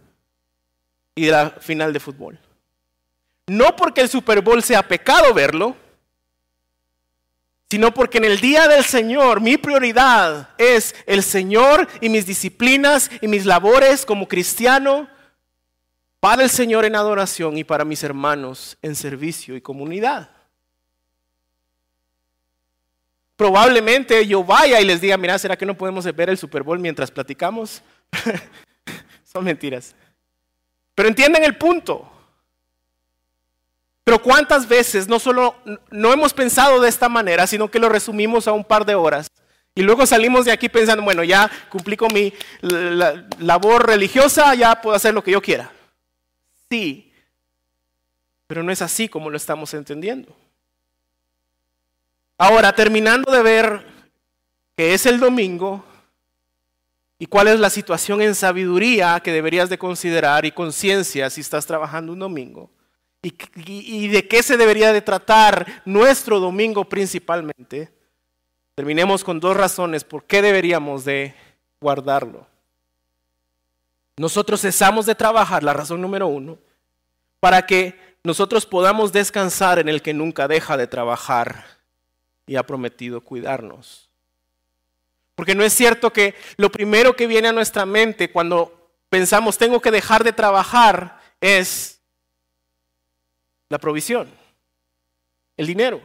y 1.14 1.26
de 1.26 1.30
la 1.32 1.50
final 1.50 1.92
de 1.92 2.00
fútbol. 2.00 2.38
No 3.48 3.76
porque 3.76 4.00
el 4.00 4.08
Super 4.08 4.40
Bowl 4.40 4.62
sea 4.62 4.82
pecado 4.82 5.34
verlo, 5.34 5.76
sino 7.72 7.94
porque 7.94 8.18
en 8.18 8.26
el 8.26 8.38
día 8.38 8.68
del 8.68 8.84
Señor 8.84 9.40
mi 9.40 9.56
prioridad 9.56 10.50
es 10.58 10.94
el 11.06 11.22
Señor 11.22 11.88
y 12.02 12.10
mis 12.10 12.26
disciplinas 12.26 13.10
y 13.22 13.28
mis 13.28 13.46
labores 13.46 14.04
como 14.04 14.28
cristiano 14.28 15.08
para 16.20 16.42
el 16.42 16.50
Señor 16.50 16.84
en 16.84 16.96
adoración 16.96 17.56
y 17.56 17.64
para 17.64 17.86
mis 17.86 18.04
hermanos 18.04 18.76
en 18.82 18.94
servicio 18.94 19.56
y 19.56 19.62
comunidad. 19.62 20.28
Probablemente 23.36 24.26
yo 24.26 24.44
vaya 24.44 24.78
y 24.78 24.84
les 24.84 25.00
diga, 25.00 25.16
mira, 25.16 25.38
¿será 25.38 25.56
que 25.56 25.64
no 25.64 25.74
podemos 25.74 26.04
ver 26.14 26.28
el 26.28 26.36
Super 26.36 26.62
Bowl 26.62 26.78
mientras 26.78 27.10
platicamos? 27.10 27.82
Son 29.24 29.42
mentiras. 29.42 29.94
Pero 30.94 31.08
entienden 31.08 31.42
el 31.42 31.56
punto. 31.56 32.11
Pero 34.04 34.20
cuántas 34.20 34.68
veces 34.68 35.08
no 35.08 35.18
solo 35.18 35.54
no 35.90 36.12
hemos 36.12 36.34
pensado 36.34 36.80
de 36.80 36.88
esta 36.88 37.08
manera, 37.08 37.46
sino 37.46 37.70
que 37.70 37.78
lo 37.78 37.88
resumimos 37.88 38.48
a 38.48 38.52
un 38.52 38.64
par 38.64 38.84
de 38.84 38.94
horas. 38.94 39.30
Y 39.74 39.82
luego 39.82 40.04
salimos 40.06 40.44
de 40.44 40.52
aquí 40.52 40.68
pensando, 40.68 41.04
bueno, 41.04 41.22
ya 41.22 41.50
cumplí 41.70 41.96
con 41.96 42.12
mi 42.12 42.32
labor 43.38 43.86
religiosa, 43.86 44.54
ya 44.54 44.80
puedo 44.80 44.96
hacer 44.96 45.14
lo 45.14 45.22
que 45.22 45.30
yo 45.30 45.40
quiera. 45.40 45.70
Sí, 46.68 47.12
pero 48.46 48.62
no 48.62 48.72
es 48.72 48.82
así 48.82 49.08
como 49.08 49.30
lo 49.30 49.36
estamos 49.36 49.72
entendiendo. 49.72 50.34
Ahora, 52.36 52.74
terminando 52.74 53.30
de 53.30 53.42
ver 53.42 53.86
que 54.76 54.94
es 54.94 55.06
el 55.06 55.20
domingo 55.20 55.84
y 57.18 57.26
cuál 57.26 57.48
es 57.48 57.60
la 57.60 57.70
situación 57.70 58.20
en 58.20 58.34
sabiduría 58.34 59.20
que 59.20 59.32
deberías 59.32 59.70
de 59.70 59.78
considerar 59.78 60.44
y 60.44 60.50
conciencia 60.50 61.30
si 61.30 61.40
estás 61.40 61.66
trabajando 61.66 62.12
un 62.12 62.18
domingo 62.18 62.68
y, 63.22 64.08
de 64.08 64.26
qué 64.26 64.42
se 64.42 64.56
debería 64.56 64.92
de 64.92 65.00
tratar 65.00 65.82
nuestro 65.84 66.40
domingo 66.40 66.84
principalmente, 66.88 67.90
terminemos 68.74 69.22
con 69.22 69.38
dos 69.38 69.56
razones 69.56 70.02
por 70.02 70.24
qué 70.24 70.42
deberíamos 70.42 71.04
de 71.04 71.34
guardarlo. 71.80 72.46
Nosotros 74.16 74.60
cesamos 74.60 75.06
de 75.06 75.14
trabajar, 75.14 75.62
la 75.62 75.72
razón 75.72 76.02
número 76.02 76.26
uno, 76.26 76.58
para 77.38 77.64
que 77.64 77.98
nosotros 78.24 78.66
podamos 78.66 79.12
descansar 79.12 79.78
en 79.78 79.88
el 79.88 80.02
que 80.02 80.14
nunca 80.14 80.48
deja 80.48 80.76
de 80.76 80.86
trabajar 80.86 81.64
y 82.46 82.56
ha 82.56 82.64
prometido 82.64 83.20
cuidarnos. 83.20 84.10
Porque 85.36 85.54
no 85.54 85.64
es 85.64 85.72
cierto 85.72 86.12
que 86.12 86.34
lo 86.56 86.70
primero 86.70 87.14
que 87.16 87.26
viene 87.26 87.48
a 87.48 87.52
nuestra 87.52 87.86
mente 87.86 88.30
cuando 88.30 88.90
pensamos 89.08 89.58
tengo 89.58 89.80
que 89.80 89.90
dejar 89.90 90.24
de 90.24 90.32
trabajar 90.32 91.20
es 91.40 92.01
la 93.72 93.78
provisión, 93.78 94.28
el 95.56 95.66
dinero. 95.66 95.98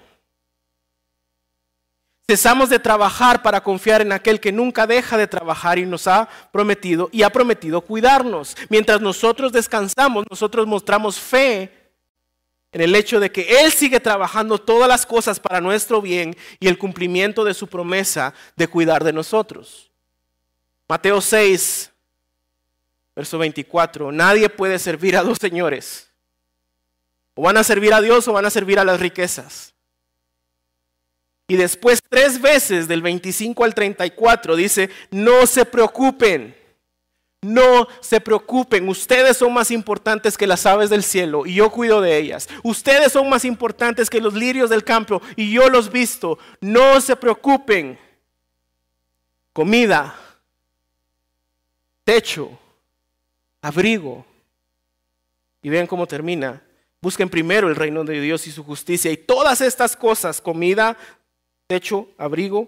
Cesamos 2.26 2.70
de 2.70 2.80
trabajar 2.80 3.42
para 3.42 3.62
confiar 3.62 4.02
en 4.02 4.14
aquel 4.14 4.40
que 4.40 4.54
nunca 4.54 4.88
deja 4.88 5.18
de 5.18 5.28
trabajar 5.28 5.78
y 5.78 5.86
nos 5.86 6.08
ha 6.08 6.30
prometido 6.54 7.10
y 7.12 7.24
ha 7.24 7.30
prometido 7.30 7.82
cuidarnos. 7.82 8.56
Mientras 8.70 9.02
nosotros 9.02 9.52
descansamos, 9.52 10.24
nosotros 10.30 10.66
mostramos 10.66 11.20
fe 11.20 11.70
en 12.72 12.80
el 12.80 12.96
hecho 12.96 13.20
de 13.20 13.34
que 13.34 13.60
Él 13.60 13.74
sigue 13.74 14.00
trabajando 14.00 14.58
todas 14.58 14.88
las 14.88 15.06
cosas 15.06 15.38
para 15.38 15.60
nuestro 15.60 16.02
bien 16.02 16.38
y 16.62 16.70
el 16.70 16.78
cumplimiento 16.78 17.44
de 17.44 17.54
su 17.54 17.68
promesa 17.68 18.34
de 18.56 18.70
cuidar 18.70 19.04
de 19.04 19.12
nosotros. 19.12 19.92
Mateo 20.88 21.20
6, 21.20 21.92
verso 23.14 23.38
24. 23.38 24.14
Nadie 24.14 24.48
puede 24.48 24.80
servir 24.80 25.18
a 25.18 25.24
dos 25.24 25.38
señores 25.38 26.07
o 27.38 27.44
van 27.44 27.56
a 27.56 27.64
servir 27.64 27.94
a 27.94 28.02
Dios 28.02 28.28
o 28.28 28.34
van 28.34 28.46
a 28.46 28.50
servir 28.50 28.80
a 28.80 28.84
las 28.84 29.00
riquezas. 29.00 29.74
Y 31.48 31.56
después 31.56 32.02
tres 32.10 32.42
veces 32.42 32.88
del 32.88 33.02
25 33.02 33.64
al 33.64 33.74
34 33.74 34.56
dice, 34.56 34.90
no 35.12 35.46
se 35.46 35.64
preocupen, 35.64 36.56
no 37.42 37.88
se 38.02 38.20
preocupen, 38.20 38.90
ustedes 38.90 39.38
son 39.38 39.54
más 39.54 39.70
importantes 39.70 40.36
que 40.36 40.48
las 40.48 40.66
aves 40.66 40.90
del 40.90 41.04
cielo 41.04 41.46
y 41.46 41.54
yo 41.54 41.70
cuido 41.70 42.02
de 42.02 42.18
ellas. 42.18 42.50
Ustedes 42.64 43.14
son 43.14 43.30
más 43.30 43.46
importantes 43.46 44.10
que 44.10 44.20
los 44.20 44.34
lirios 44.34 44.70
del 44.70 44.84
campo 44.84 45.22
y 45.36 45.54
yo 45.54 45.70
los 45.70 45.92
visto. 45.92 46.40
No 46.60 47.00
se 47.00 47.16
preocupen. 47.16 47.98
Comida, 49.54 50.20
techo, 52.04 52.50
abrigo. 53.62 54.26
Y 55.62 55.70
vean 55.70 55.88
cómo 55.88 56.08
termina. 56.08 56.62
Busquen 57.02 57.30
primero 57.30 57.70
el 57.70 57.76
reino 57.76 58.04
de 58.04 58.20
Dios 58.20 58.48
y 58.48 58.52
su 58.52 58.64
justicia 58.64 59.12
y 59.12 59.18
todas 59.18 59.62
estas 59.62 59.96
cosas, 59.96 60.42
comida, 60.42 60.98
techo, 61.68 62.10
abrigo, 62.18 62.68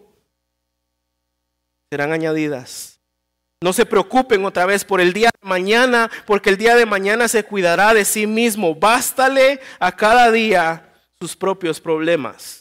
serán 1.90 2.12
añadidas. 2.12 3.00
No 3.62 3.74
se 3.74 3.86
preocupen 3.86 4.46
otra 4.46 4.66
vez 4.66 4.86
por 4.86 5.02
el 5.02 5.12
día 5.12 5.32
de 5.42 5.48
mañana, 5.48 6.10
porque 6.26 6.50
el 6.50 6.58
día 6.58 6.76
de 6.76 6.86
mañana 6.86 7.28
se 7.28 7.44
cuidará 7.44 7.94
de 7.94 8.06
sí 8.06 8.26
mismo. 8.26 8.74
Bástale 8.74 9.60
a 9.80 9.92
cada 9.94 10.32
día 10.32 10.94
sus 11.20 11.36
propios 11.36 11.82
problemas. 11.82 12.59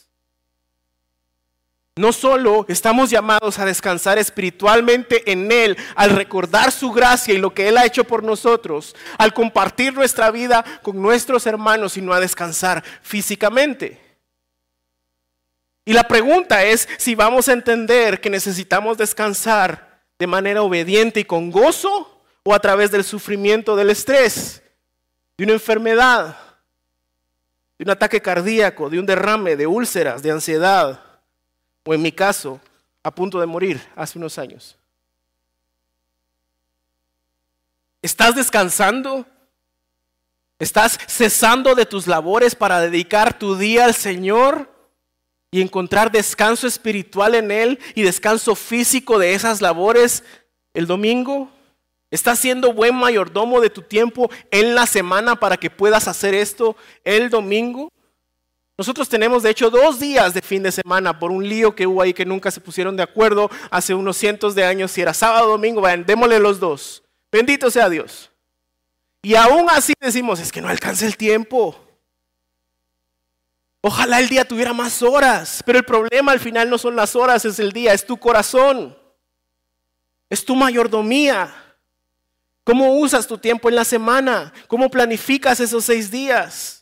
No 1.99 2.13
solo 2.13 2.65
estamos 2.69 3.11
llamados 3.11 3.59
a 3.59 3.65
descansar 3.65 4.19
espiritualmente 4.19 5.33
en 5.33 5.51
Él, 5.51 5.77
al 5.97 6.11
recordar 6.11 6.71
su 6.71 6.93
gracia 6.93 7.35
y 7.35 7.39
lo 7.39 7.53
que 7.53 7.67
Él 7.67 7.77
ha 7.77 7.85
hecho 7.85 8.05
por 8.05 8.23
nosotros, 8.23 8.95
al 9.19 9.35
compartir 9.35 9.93
nuestra 9.95 10.31
vida 10.31 10.65
con 10.83 11.03
nuestros 11.03 11.45
hermanos, 11.47 11.95
sino 11.95 12.13
a 12.13 12.21
descansar 12.21 12.85
físicamente. 13.03 14.01
Y 15.85 15.93
la 15.93 16.07
pregunta 16.07 16.63
es 16.63 16.89
si 16.99 17.17
vamos 17.17 17.49
a 17.49 17.53
entender 17.53 18.21
que 18.21 18.31
necesitamos 18.31 18.97
descansar 18.97 20.01
de 20.21 20.27
manera 20.29 20.63
obediente 20.63 21.21
y 21.21 21.25
con 21.25 21.51
gozo 21.51 22.23
o 22.44 22.55
a 22.55 22.61
través 22.61 22.92
del 22.92 23.03
sufrimiento 23.03 23.75
del 23.75 23.90
estrés, 23.90 24.63
de 25.37 25.44
una 25.44 25.55
enfermedad, 25.55 26.38
de 27.77 27.85
un 27.85 27.90
ataque 27.90 28.23
cardíaco, 28.23 28.88
de 28.88 29.01
un 29.01 29.07
derrame, 29.07 29.57
de 29.57 29.67
úlceras, 29.67 30.23
de 30.23 30.31
ansiedad 30.31 31.08
o 31.89 31.95
en 31.95 32.03
mi 32.03 32.13
caso, 32.13 32.61
a 33.03 33.11
punto 33.11 33.41
de 33.41 33.47
morir 33.47 33.81
hace 33.97 34.19
unos 34.19 34.37
años. 34.37 34.77
¿Estás 38.03 38.35
descansando? 38.35 39.25
¿Estás 40.59 40.99
cesando 41.07 41.75
de 41.75 41.87
tus 41.87 42.07
labores 42.07 42.55
para 42.55 42.81
dedicar 42.81 43.39
tu 43.39 43.57
día 43.57 43.87
al 43.87 43.95
Señor 43.95 44.71
y 45.51 45.63
encontrar 45.63 46.13
descanso 46.13 46.67
espiritual 46.67 47.35
en 47.35 47.51
Él 47.51 47.79
y 47.95 48.03
descanso 48.03 48.55
físico 48.55 49.19
de 49.19 49.33
esas 49.33 49.63
labores 49.63 50.25
el 50.75 50.87
domingo? 50.87 51.51
¿Estás 52.11 52.39
siendo 52.39 52.75
buen 52.75 52.97
mayordomo 52.97 53.63
de 53.63 53.71
tu 53.71 53.81
tiempo 53.81 54.31
en 54.51 54.75
la 54.75 54.85
semana 54.85 55.37
para 55.37 55.57
que 55.57 55.71
puedas 55.71 56.07
hacer 56.07 56.35
esto 56.35 56.77
el 57.03 57.31
domingo? 57.31 57.91
Nosotros 58.79 59.08
tenemos 59.08 59.42
de 59.42 59.50
hecho 59.50 59.70
dos 59.70 59.98
días 59.98 60.33
de 60.33 60.40
fin 60.40 60.62
de 60.62 60.70
semana 60.70 61.18
por 61.18 61.33
un 61.33 61.46
lío 61.46 61.74
que 61.74 61.85
hubo 61.85 62.00
ahí 62.00 62.14
que 62.14 62.24
nunca 62.24 62.52
se 62.52 62.60
pusieron 62.60 62.96
de 62.96 63.02
acuerdo 63.02 63.50
hace 63.72 63.92
unos 63.92 64.16
cientos 64.16 64.54
de 64.54 64.64
años 64.64 64.92
si 64.92 65.00
era 65.00 65.12
sábado 65.12 65.48
o 65.48 65.50
domingo. 65.50 65.81
Vayan, 65.81 66.06
démosle 66.06 66.38
los 66.38 66.60
dos. 66.60 67.02
Bendito 67.33 67.72
sea 67.72 67.90
Dios. 67.90 68.31
Y 69.20 69.35
aún 69.35 69.68
así 69.68 69.94
decimos, 69.98 70.38
es 70.38 70.52
que 70.52 70.60
no 70.60 70.68
alcanza 70.68 71.06
el 71.06 71.16
tiempo. 71.16 71.76
Ojalá 73.81 74.20
el 74.20 74.29
día 74.29 74.46
tuviera 74.46 74.72
más 74.72 75.02
horas, 75.02 75.60
pero 75.66 75.79
el 75.79 75.85
problema 75.85 76.31
al 76.31 76.40
final 76.40 76.70
no 76.70 76.79
son 76.79 76.94
las 76.94 77.16
horas, 77.16 77.44
es 77.44 77.58
el 77.58 77.72
día, 77.72 77.92
es 77.92 78.06
tu 78.06 78.16
corazón, 78.16 78.96
es 80.31 80.44
tu 80.44 80.54
mayordomía. 80.54 81.52
¿Cómo 82.62 82.92
usas 82.98 83.26
tu 83.26 83.38
tiempo 83.38 83.68
en 83.68 83.74
la 83.74 83.85
semana? 83.85 84.52
¿Cómo 84.68 84.88
planificas 84.88 85.58
esos 85.58 85.85
seis 85.85 86.12
días? 86.12 86.77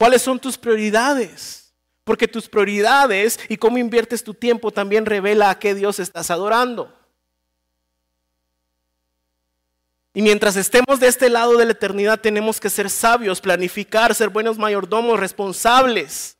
¿Cuáles 0.00 0.22
son 0.22 0.40
tus 0.40 0.56
prioridades? 0.56 1.74
Porque 2.04 2.26
tus 2.26 2.48
prioridades 2.48 3.38
y 3.50 3.58
cómo 3.58 3.76
inviertes 3.76 4.24
tu 4.24 4.32
tiempo 4.32 4.70
también 4.70 5.04
revela 5.04 5.50
a 5.50 5.58
qué 5.58 5.74
Dios 5.74 5.98
estás 5.98 6.30
adorando. 6.30 6.90
Y 10.14 10.22
mientras 10.22 10.56
estemos 10.56 11.00
de 11.00 11.08
este 11.08 11.28
lado 11.28 11.58
de 11.58 11.66
la 11.66 11.72
eternidad 11.72 12.18
tenemos 12.18 12.58
que 12.58 12.70
ser 12.70 12.88
sabios, 12.88 13.42
planificar, 13.42 14.14
ser 14.14 14.30
buenos 14.30 14.56
mayordomos, 14.56 15.20
responsables. 15.20 16.38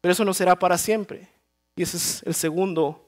Pero 0.00 0.12
eso 0.12 0.24
no 0.24 0.32
será 0.32 0.58
para 0.58 0.78
siempre. 0.78 1.28
Y 1.76 1.82
ese 1.82 1.98
es 1.98 2.22
el 2.22 2.34
segundo 2.34 3.06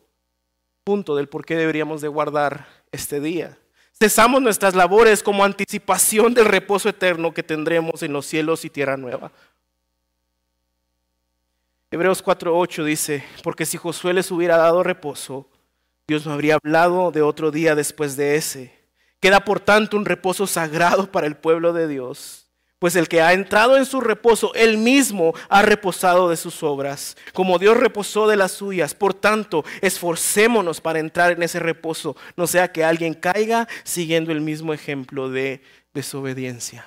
punto 0.84 1.16
del 1.16 1.30
por 1.30 1.46
qué 1.46 1.57
deberíamos 1.57 2.02
de 2.02 2.09
guardar 2.09 2.66
este 2.92 3.18
día. 3.18 3.57
Cesamos 3.99 4.42
nuestras 4.42 4.74
labores 4.74 5.22
como 5.22 5.42
anticipación 5.42 6.34
del 6.34 6.44
reposo 6.44 6.88
eterno 6.88 7.32
que 7.32 7.42
tendremos 7.42 8.03
en 8.03 8.12
los 8.12 8.26
cielos 8.26 8.64
y 8.66 8.70
tierra 8.70 8.99
nueva. 8.99 9.32
Hebreos 11.90 12.22
4:8 12.22 12.84
dice, 12.84 13.24
porque 13.42 13.64
si 13.64 13.78
Josué 13.78 14.12
les 14.12 14.30
hubiera 14.30 14.59
dado 14.59 14.82
reposo, 14.82 15.49
Dios 16.07 16.26
no 16.26 16.34
habría 16.34 16.57
hablado 16.57 17.11
de 17.11 17.22
otro 17.22 17.51
día 17.51 17.74
después 17.74 18.16
de 18.16 18.36
ese. 18.36 18.76
Queda 19.18 19.44
por 19.44 19.61
tanto 19.61 19.97
un 19.97 20.05
reposo 20.05 20.47
sagrado 20.47 21.11
para 21.11 21.26
el 21.26 21.36
pueblo 21.36 21.72
de 21.72 21.88
Dios, 21.88 22.45
pues 22.79 22.95
el 22.97 23.09
que 23.09 23.22
ha 23.22 23.33
entrado 23.33 23.77
en 23.77 23.87
su 23.87 24.01
reposo, 24.01 24.53
él 24.55 24.77
mismo 24.77 25.35
ha 25.49 25.62
reposado 25.62 26.29
de 26.29 26.37
sus 26.37 26.62
obras, 26.62 27.16
como 27.33 27.59
Dios 27.59 27.77
reposó 27.77 28.29
de 28.29 28.37
las 28.37 28.53
suyas. 28.53 28.95
Por 28.95 29.14
tanto, 29.14 29.64
esforcémonos 29.81 30.81
para 30.81 30.99
entrar 30.99 31.33
en 31.33 31.43
ese 31.43 31.59
reposo, 31.59 32.16
no 32.37 32.47
sea 32.47 32.72
que 32.72 32.85
alguien 32.85 33.14
caiga 33.14 33.66
siguiendo 33.85 34.33
el 34.33 34.41
mismo 34.41 34.74
ejemplo 34.74 35.31
de 35.31 35.62
desobediencia. 35.95 36.85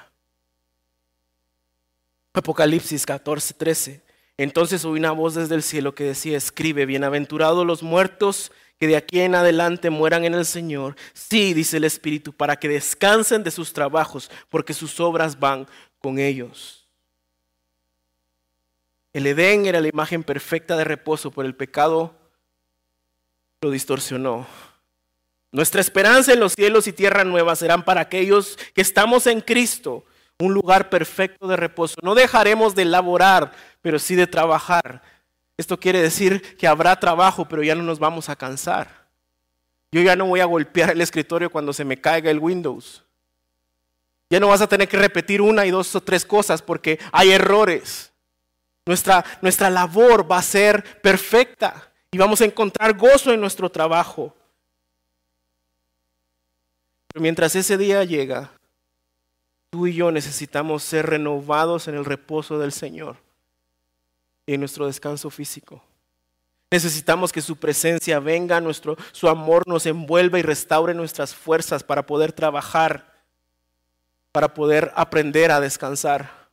Apocalipsis 2.33 3.05
14, 3.05 3.55
13. 3.55 4.03
Entonces 4.37 4.85
oí 4.85 4.99
una 4.99 5.11
voz 5.11 5.35
desde 5.35 5.55
el 5.55 5.63
cielo 5.63 5.95
que 5.95 6.05
decía, 6.05 6.37
escribe, 6.37 6.85
bienaventurados 6.85 7.65
los 7.65 7.83
muertos 7.83 8.51
que 8.79 8.87
de 8.87 8.95
aquí 8.95 9.19
en 9.19 9.35
adelante 9.35 9.89
mueran 9.89 10.23
en 10.23 10.33
el 10.33 10.45
Señor. 10.45 10.95
Sí, 11.13 11.53
dice 11.53 11.77
el 11.77 11.83
Espíritu, 11.83 12.31
para 12.31 12.55
que 12.55 12.69
descansen 12.69 13.43
de 13.43 13.51
sus 13.51 13.73
trabajos, 13.73 14.31
porque 14.49 14.73
sus 14.73 14.99
obras 14.99 15.39
van 15.39 15.67
con 15.99 16.17
ellos. 16.17 16.87
El 19.11 19.27
Edén 19.27 19.65
era 19.65 19.81
la 19.81 19.89
imagen 19.89 20.23
perfecta 20.23 20.77
de 20.77 20.85
reposo, 20.85 21.31
por 21.31 21.45
el 21.45 21.55
pecado 21.55 22.15
lo 23.61 23.71
distorsionó. 23.71 24.47
Nuestra 25.51 25.81
esperanza 25.81 26.31
en 26.31 26.39
los 26.39 26.53
cielos 26.53 26.87
y 26.87 26.93
tierra 26.93 27.25
nueva 27.25 27.55
serán 27.55 27.83
para 27.83 28.01
aquellos 28.01 28.57
que 28.73 28.81
estamos 28.81 29.27
en 29.27 29.41
Cristo, 29.41 30.05
un 30.37 30.53
lugar 30.53 30.89
perfecto 30.89 31.47
de 31.47 31.57
reposo. 31.57 31.95
No 32.01 32.15
dejaremos 32.15 32.75
de 32.75 32.85
laborar, 32.85 33.51
pero 33.81 33.99
sí 33.99 34.15
de 34.15 34.27
trabajar 34.27 35.01
esto 35.59 35.77
quiere 35.77 36.01
decir 36.01 36.55
que 36.55 36.69
habrá 36.69 36.97
trabajo, 36.97 37.45
pero 37.45 37.61
ya 37.61 37.75
no 37.75 37.83
nos 37.83 37.99
vamos 37.99 38.29
a 38.29 38.37
cansar. 38.37 39.09
Yo 39.91 40.01
ya 40.01 40.15
no 40.15 40.25
voy 40.25 40.39
a 40.39 40.45
golpear 40.45 40.91
el 40.91 41.01
escritorio 41.01 41.49
cuando 41.49 41.73
se 41.73 41.83
me 41.83 41.99
caiga 41.99 42.31
el 42.31 42.39
Windows. 42.39 43.03
Ya 44.29 44.39
no 44.39 44.47
vas 44.47 44.61
a 44.61 44.69
tener 44.69 44.87
que 44.87 44.95
repetir 44.95 45.41
una 45.41 45.65
y 45.65 45.71
dos 45.71 45.93
o 45.95 46.01
tres 46.01 46.23
cosas 46.23 46.61
porque 46.61 46.97
hay 47.11 47.31
errores. 47.31 48.13
Nuestra, 48.85 49.25
nuestra 49.41 49.69
labor 49.69 50.31
va 50.31 50.37
a 50.37 50.43
ser 50.43 51.01
perfecta 51.01 51.91
y 52.09 52.17
vamos 52.17 52.39
a 52.39 52.45
encontrar 52.45 52.95
gozo 52.97 53.33
en 53.33 53.41
nuestro 53.41 53.69
trabajo. 53.69 54.33
Pero 57.09 57.21
mientras 57.21 57.53
ese 57.53 57.77
día 57.77 58.01
llega, 58.05 58.49
tú 59.69 59.87
y 59.87 59.93
yo 59.93 60.09
necesitamos 60.09 60.83
ser 60.83 61.07
renovados 61.07 61.89
en 61.89 61.95
el 61.95 62.05
reposo 62.05 62.59
del 62.59 62.71
Señor 62.71 63.17
en 64.53 64.61
nuestro 64.61 64.85
descanso 64.87 65.29
físico. 65.29 65.83
Necesitamos 66.71 67.31
que 67.31 67.41
su 67.41 67.55
presencia 67.55 68.19
venga, 68.19 68.61
nuestro, 68.61 68.95
su 69.11 69.27
amor 69.27 69.67
nos 69.67 69.85
envuelva 69.85 70.37
y 70.37 70.43
restaure 70.43 70.93
nuestras 70.93 71.33
fuerzas 71.33 71.83
para 71.83 72.05
poder 72.05 72.31
trabajar, 72.31 73.11
para 74.31 74.53
poder 74.53 74.91
aprender 74.95 75.51
a 75.51 75.59
descansar. 75.59 76.47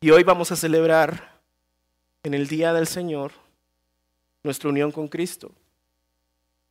Y 0.00 0.10
hoy 0.10 0.22
vamos 0.22 0.50
a 0.50 0.56
celebrar 0.56 1.40
en 2.22 2.34
el 2.34 2.48
Día 2.48 2.72
del 2.72 2.86
Señor 2.86 3.32
nuestra 4.42 4.70
unión 4.70 4.90
con 4.90 5.08
Cristo. 5.08 5.52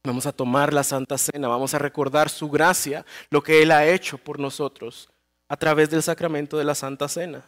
Vamos 0.04 0.26
a 0.26 0.34
tomar 0.34 0.74
la 0.74 0.84
Santa 0.84 1.18
Cena, 1.18 1.48
vamos 1.48 1.74
a 1.74 1.80
recordar 1.80 2.30
su 2.30 2.50
gracia, 2.50 3.06
lo 3.30 3.42
que 3.42 3.62
Él 3.62 3.72
ha 3.72 3.88
hecho 3.88 4.18
por 4.18 4.40
nosotros 4.40 5.10
a 5.48 5.56
través 5.56 5.90
del 5.90 6.04
sacramento 6.04 6.58
de 6.58 6.64
la 6.64 6.76
Santa 6.76 7.08
Cena. 7.08 7.46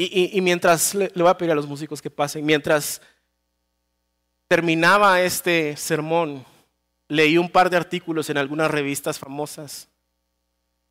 Y, 0.00 0.40
mientras, 0.42 0.94
le, 0.94 1.10
voy 1.16 1.26
a 1.26 1.36
pedir 1.36 1.50
a 1.50 1.56
los 1.56 1.66
músicos 1.66 2.00
que 2.00 2.08
pasen, 2.08 2.46
mientras 2.46 3.02
terminaba 4.46 5.20
este 5.20 5.76
sermón, 5.76 6.44
leí 7.08 7.36
un 7.36 7.50
par 7.50 7.68
de 7.68 7.78
artículos 7.78 8.30
en 8.30 8.38
algunas 8.38 8.70
revistas 8.70 9.18
famosas. 9.18 9.88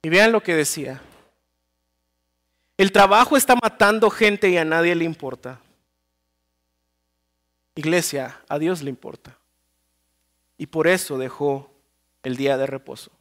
Y 0.02 0.10
vean 0.10 0.34
lo 0.34 0.44
que 0.44 0.56
decía. 0.56 1.02
El 2.76 2.92
trabajo 2.92 3.38
está 3.38 3.56
matando 3.56 4.10
gente 4.10 4.50
y 4.50 4.58
a 4.58 4.66
nadie 4.66 4.94
le 4.94 5.06
importa. 5.06 5.62
Iglesia, 7.76 8.42
a 8.50 8.60
Dios 8.60 8.82
le 8.82 8.90
importa. 8.90 9.38
Y 10.58 10.66
por 10.66 10.86
eso 10.86 11.18
dejó 11.18 11.72
el 12.24 12.36
día 12.36 12.58
de 12.58 12.68
reposo. 12.68 13.12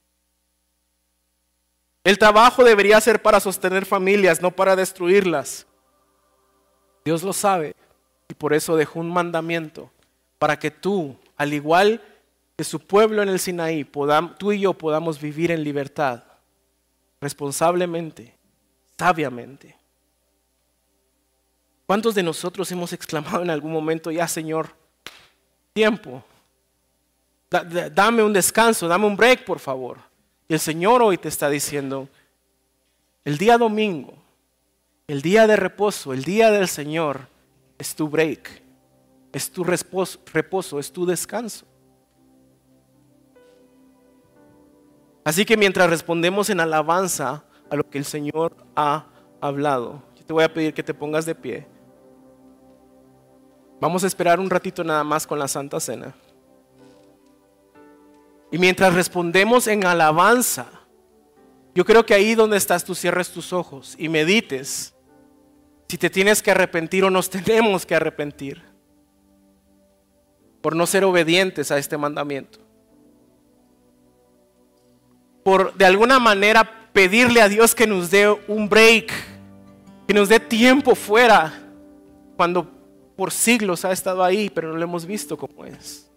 El 2.03 2.19
trabajo 2.19 2.65
debería 2.65 3.01
ser 3.01 3.23
para 3.23 3.39
sostener 3.39 3.87
familias, 3.87 4.43
no 4.43 4.51
para 4.51 4.75
destruirlas. 4.75 5.66
Dios 7.07 7.23
lo 7.23 7.33
sabe 7.33 7.77
y 8.29 8.35
por 8.35 8.53
eso 8.53 8.77
dejó 8.77 8.99
un 8.99 9.13
mandamiento 9.13 9.93
para 10.41 10.59
que 10.59 10.73
tú, 10.73 11.17
al 11.37 11.55
igual 11.55 12.03
que 12.57 12.65
su 12.65 12.81
pueblo 12.81 13.23
en 13.23 13.29
el 13.29 13.39
Sinaí, 13.39 13.89
tú 14.37 14.51
y 14.51 14.59
yo 14.59 14.75
podamos 14.75 15.21
vivir 15.21 15.53
en 15.53 15.63
libertad, 15.63 16.25
responsablemente, 17.21 18.37
sabiamente. 18.99 19.77
¿Cuántos 21.87 22.17
de 22.17 22.25
nosotros 22.25 22.73
hemos 22.73 22.93
exclamado 22.93 23.41
en 23.41 23.51
algún 23.51 23.71
momento, 23.71 24.11
ya 24.11 24.27
Señor, 24.27 24.71
tiempo, 25.73 26.25
dame 27.49 28.25
un 28.25 28.33
descanso, 28.33 28.89
dame 28.89 29.07
un 29.07 29.17
break, 29.17 29.45
por 29.45 29.61
favor? 29.61 29.99
Y 30.49 30.55
el 30.55 30.61
Señor 30.61 31.03
hoy 31.03 31.19
te 31.19 31.29
está 31.29 31.49
diciendo, 31.49 32.09
el 33.25 33.39
día 33.39 33.57
domingo, 33.57 34.26
el 35.09 35.23
día 35.23 35.47
de 35.47 35.57
reposo, 35.57 36.13
el 36.13 36.25
día 36.25 36.51
del 36.51 36.67
Señor, 36.67 37.29
es 37.79 37.95
tu 37.95 38.09
break, 38.09 38.63
es 39.33 39.51
tu 39.51 39.63
reposo, 39.63 40.79
es 40.79 40.93
tu 40.93 41.07
descanso. 41.07 41.65
Así 45.25 45.45
que 45.45 45.57
mientras 45.57 45.91
respondemos 45.91 46.51
en 46.51 46.61
alabanza 46.61 47.45
a 47.71 47.77
lo 47.77 47.89
que 47.89 47.99
el 47.99 48.05
Señor 48.05 48.57
ha 48.75 49.07
hablado, 49.41 50.03
yo 50.17 50.25
te 50.25 50.33
voy 50.33 50.45
a 50.45 50.53
pedir 50.53 50.75
que 50.75 50.83
te 50.83 50.95
pongas 50.95 51.27
de 51.27 51.35
pie. 51.35 51.67
Vamos 53.81 54.03
a 54.03 54.07
esperar 54.07 54.41
un 54.41 54.51
ratito 54.51 54.83
nada 54.83 55.05
más 55.05 55.27
con 55.27 55.39
la 55.39 55.47
Santa 55.47 55.79
Cena. 55.79 56.15
Y 58.51 58.59
mientras 58.59 58.95
respondemos 58.95 59.67
en 59.67 59.85
alabanza, 59.85 60.67
yo 61.75 61.85
creo 61.85 62.07
que 62.07 62.15
ahí 62.15 62.35
donde 62.35 62.57
estás 62.57 62.85
tú 62.85 62.95
cierres 62.95 63.31
tus 63.31 63.53
ojos 63.53 63.95
y 63.99 64.09
medites 64.09 64.96
si 65.89 65.99
te 65.99 66.11
tienes 66.11 66.43
que 66.43 66.51
arrepentir 66.51 67.05
o 67.05 67.11
nos 67.11 67.31
tenemos 67.31 67.87
que 67.87 67.95
arrepentir 67.95 68.63
por 70.61 70.75
no 70.75 70.87
ser 70.87 71.05
obedientes 71.05 71.71
a 71.71 71.79
este 71.79 71.97
mandamiento. 71.97 72.59
Por 75.45 75.73
de 75.75 75.87
alguna 75.87 76.19
manera 76.19 76.91
pedirle 76.93 77.41
a 77.41 77.49
Dios 77.49 77.75
que 77.75 77.87
nos 77.87 78.11
dé 78.11 78.29
un 78.49 78.69
break, 78.69 79.13
que 80.09 80.15
nos 80.15 80.29
dé 80.29 80.41
tiempo 80.41 80.97
fuera, 80.97 81.63
cuando 82.37 82.69
por 83.17 83.31
siglos 83.31 83.85
ha 83.85 83.93
estado 83.93 84.25
ahí, 84.25 84.51
pero 84.51 84.73
no 84.73 84.77
lo 84.77 84.83
hemos 84.83 85.07
visto 85.07 85.37
como 85.37 85.65
es. 85.65 86.11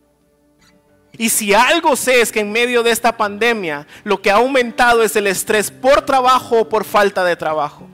Y 1.17 1.29
si 1.29 1.53
algo 1.53 1.95
sé 1.95 2.21
es 2.21 2.31
que 2.31 2.39
en 2.39 2.51
medio 2.51 2.81
de 2.81 2.91
esta 2.91 3.15
pandemia 3.17 3.85
lo 4.03 4.21
que 4.21 4.31
ha 4.31 4.37
aumentado 4.37 5.03
es 5.03 5.15
el 5.15 5.27
estrés 5.27 5.69
por 5.69 6.01
trabajo 6.01 6.61
o 6.61 6.69
por 6.69 6.83
falta 6.83 7.23
de 7.23 7.35
trabajo. 7.35 7.87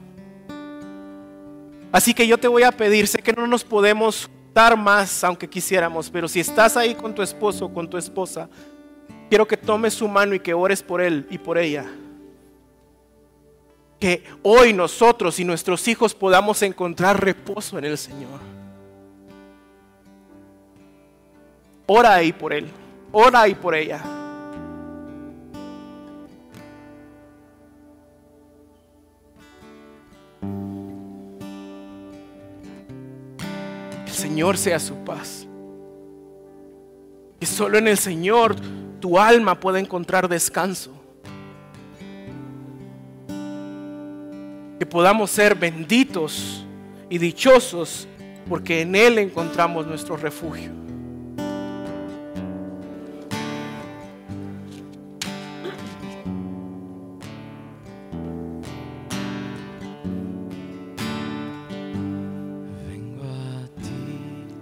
Así 1.96 2.12
que 2.12 2.26
yo 2.26 2.36
te 2.36 2.46
voy 2.46 2.62
a 2.62 2.72
pedir, 2.72 3.08
sé 3.08 3.22
que 3.22 3.32
no 3.32 3.46
nos 3.46 3.64
podemos 3.64 4.28
dar 4.52 4.76
más 4.76 5.24
aunque 5.24 5.48
quisiéramos, 5.48 6.10
pero 6.10 6.28
si 6.28 6.40
estás 6.40 6.76
ahí 6.76 6.94
con 6.94 7.14
tu 7.14 7.22
esposo 7.22 7.64
o 7.64 7.72
con 7.72 7.88
tu 7.88 7.96
esposa, 7.96 8.50
quiero 9.30 9.48
que 9.48 9.56
tomes 9.56 9.94
su 9.94 10.06
mano 10.06 10.34
y 10.34 10.40
que 10.40 10.52
ores 10.52 10.82
por 10.82 11.00
él 11.00 11.26
y 11.30 11.38
por 11.38 11.56
ella. 11.56 11.86
Que 13.98 14.22
hoy 14.42 14.74
nosotros 14.74 15.40
y 15.40 15.44
nuestros 15.46 15.88
hijos 15.88 16.14
podamos 16.14 16.60
encontrar 16.60 17.24
reposo 17.24 17.78
en 17.78 17.86
el 17.86 17.96
Señor. 17.96 18.40
Ora 21.86 22.12
ahí 22.12 22.30
por 22.30 22.52
él. 22.52 22.68
Ora 23.10 23.40
ahí 23.40 23.54
por 23.54 23.74
ella. 23.74 24.15
Señor 34.36 34.58
sea 34.58 34.78
su 34.78 34.94
paz. 34.96 35.46
Y 37.40 37.46
solo 37.46 37.78
en 37.78 37.88
el 37.88 37.96
Señor 37.96 38.54
tu 39.00 39.18
alma 39.18 39.58
puede 39.58 39.80
encontrar 39.80 40.28
descanso. 40.28 40.92
Que 44.78 44.84
podamos 44.84 45.30
ser 45.30 45.54
benditos 45.54 46.66
y 47.08 47.16
dichosos 47.16 48.06
porque 48.46 48.82
en 48.82 48.94
Él 48.94 49.16
encontramos 49.16 49.86
nuestro 49.86 50.18
refugio. 50.18 50.70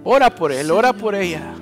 Ora 0.07 0.29
por 0.29 0.51
él, 0.51 0.69
ora 0.69 0.93
por 0.93 1.15
ella. 1.15 1.54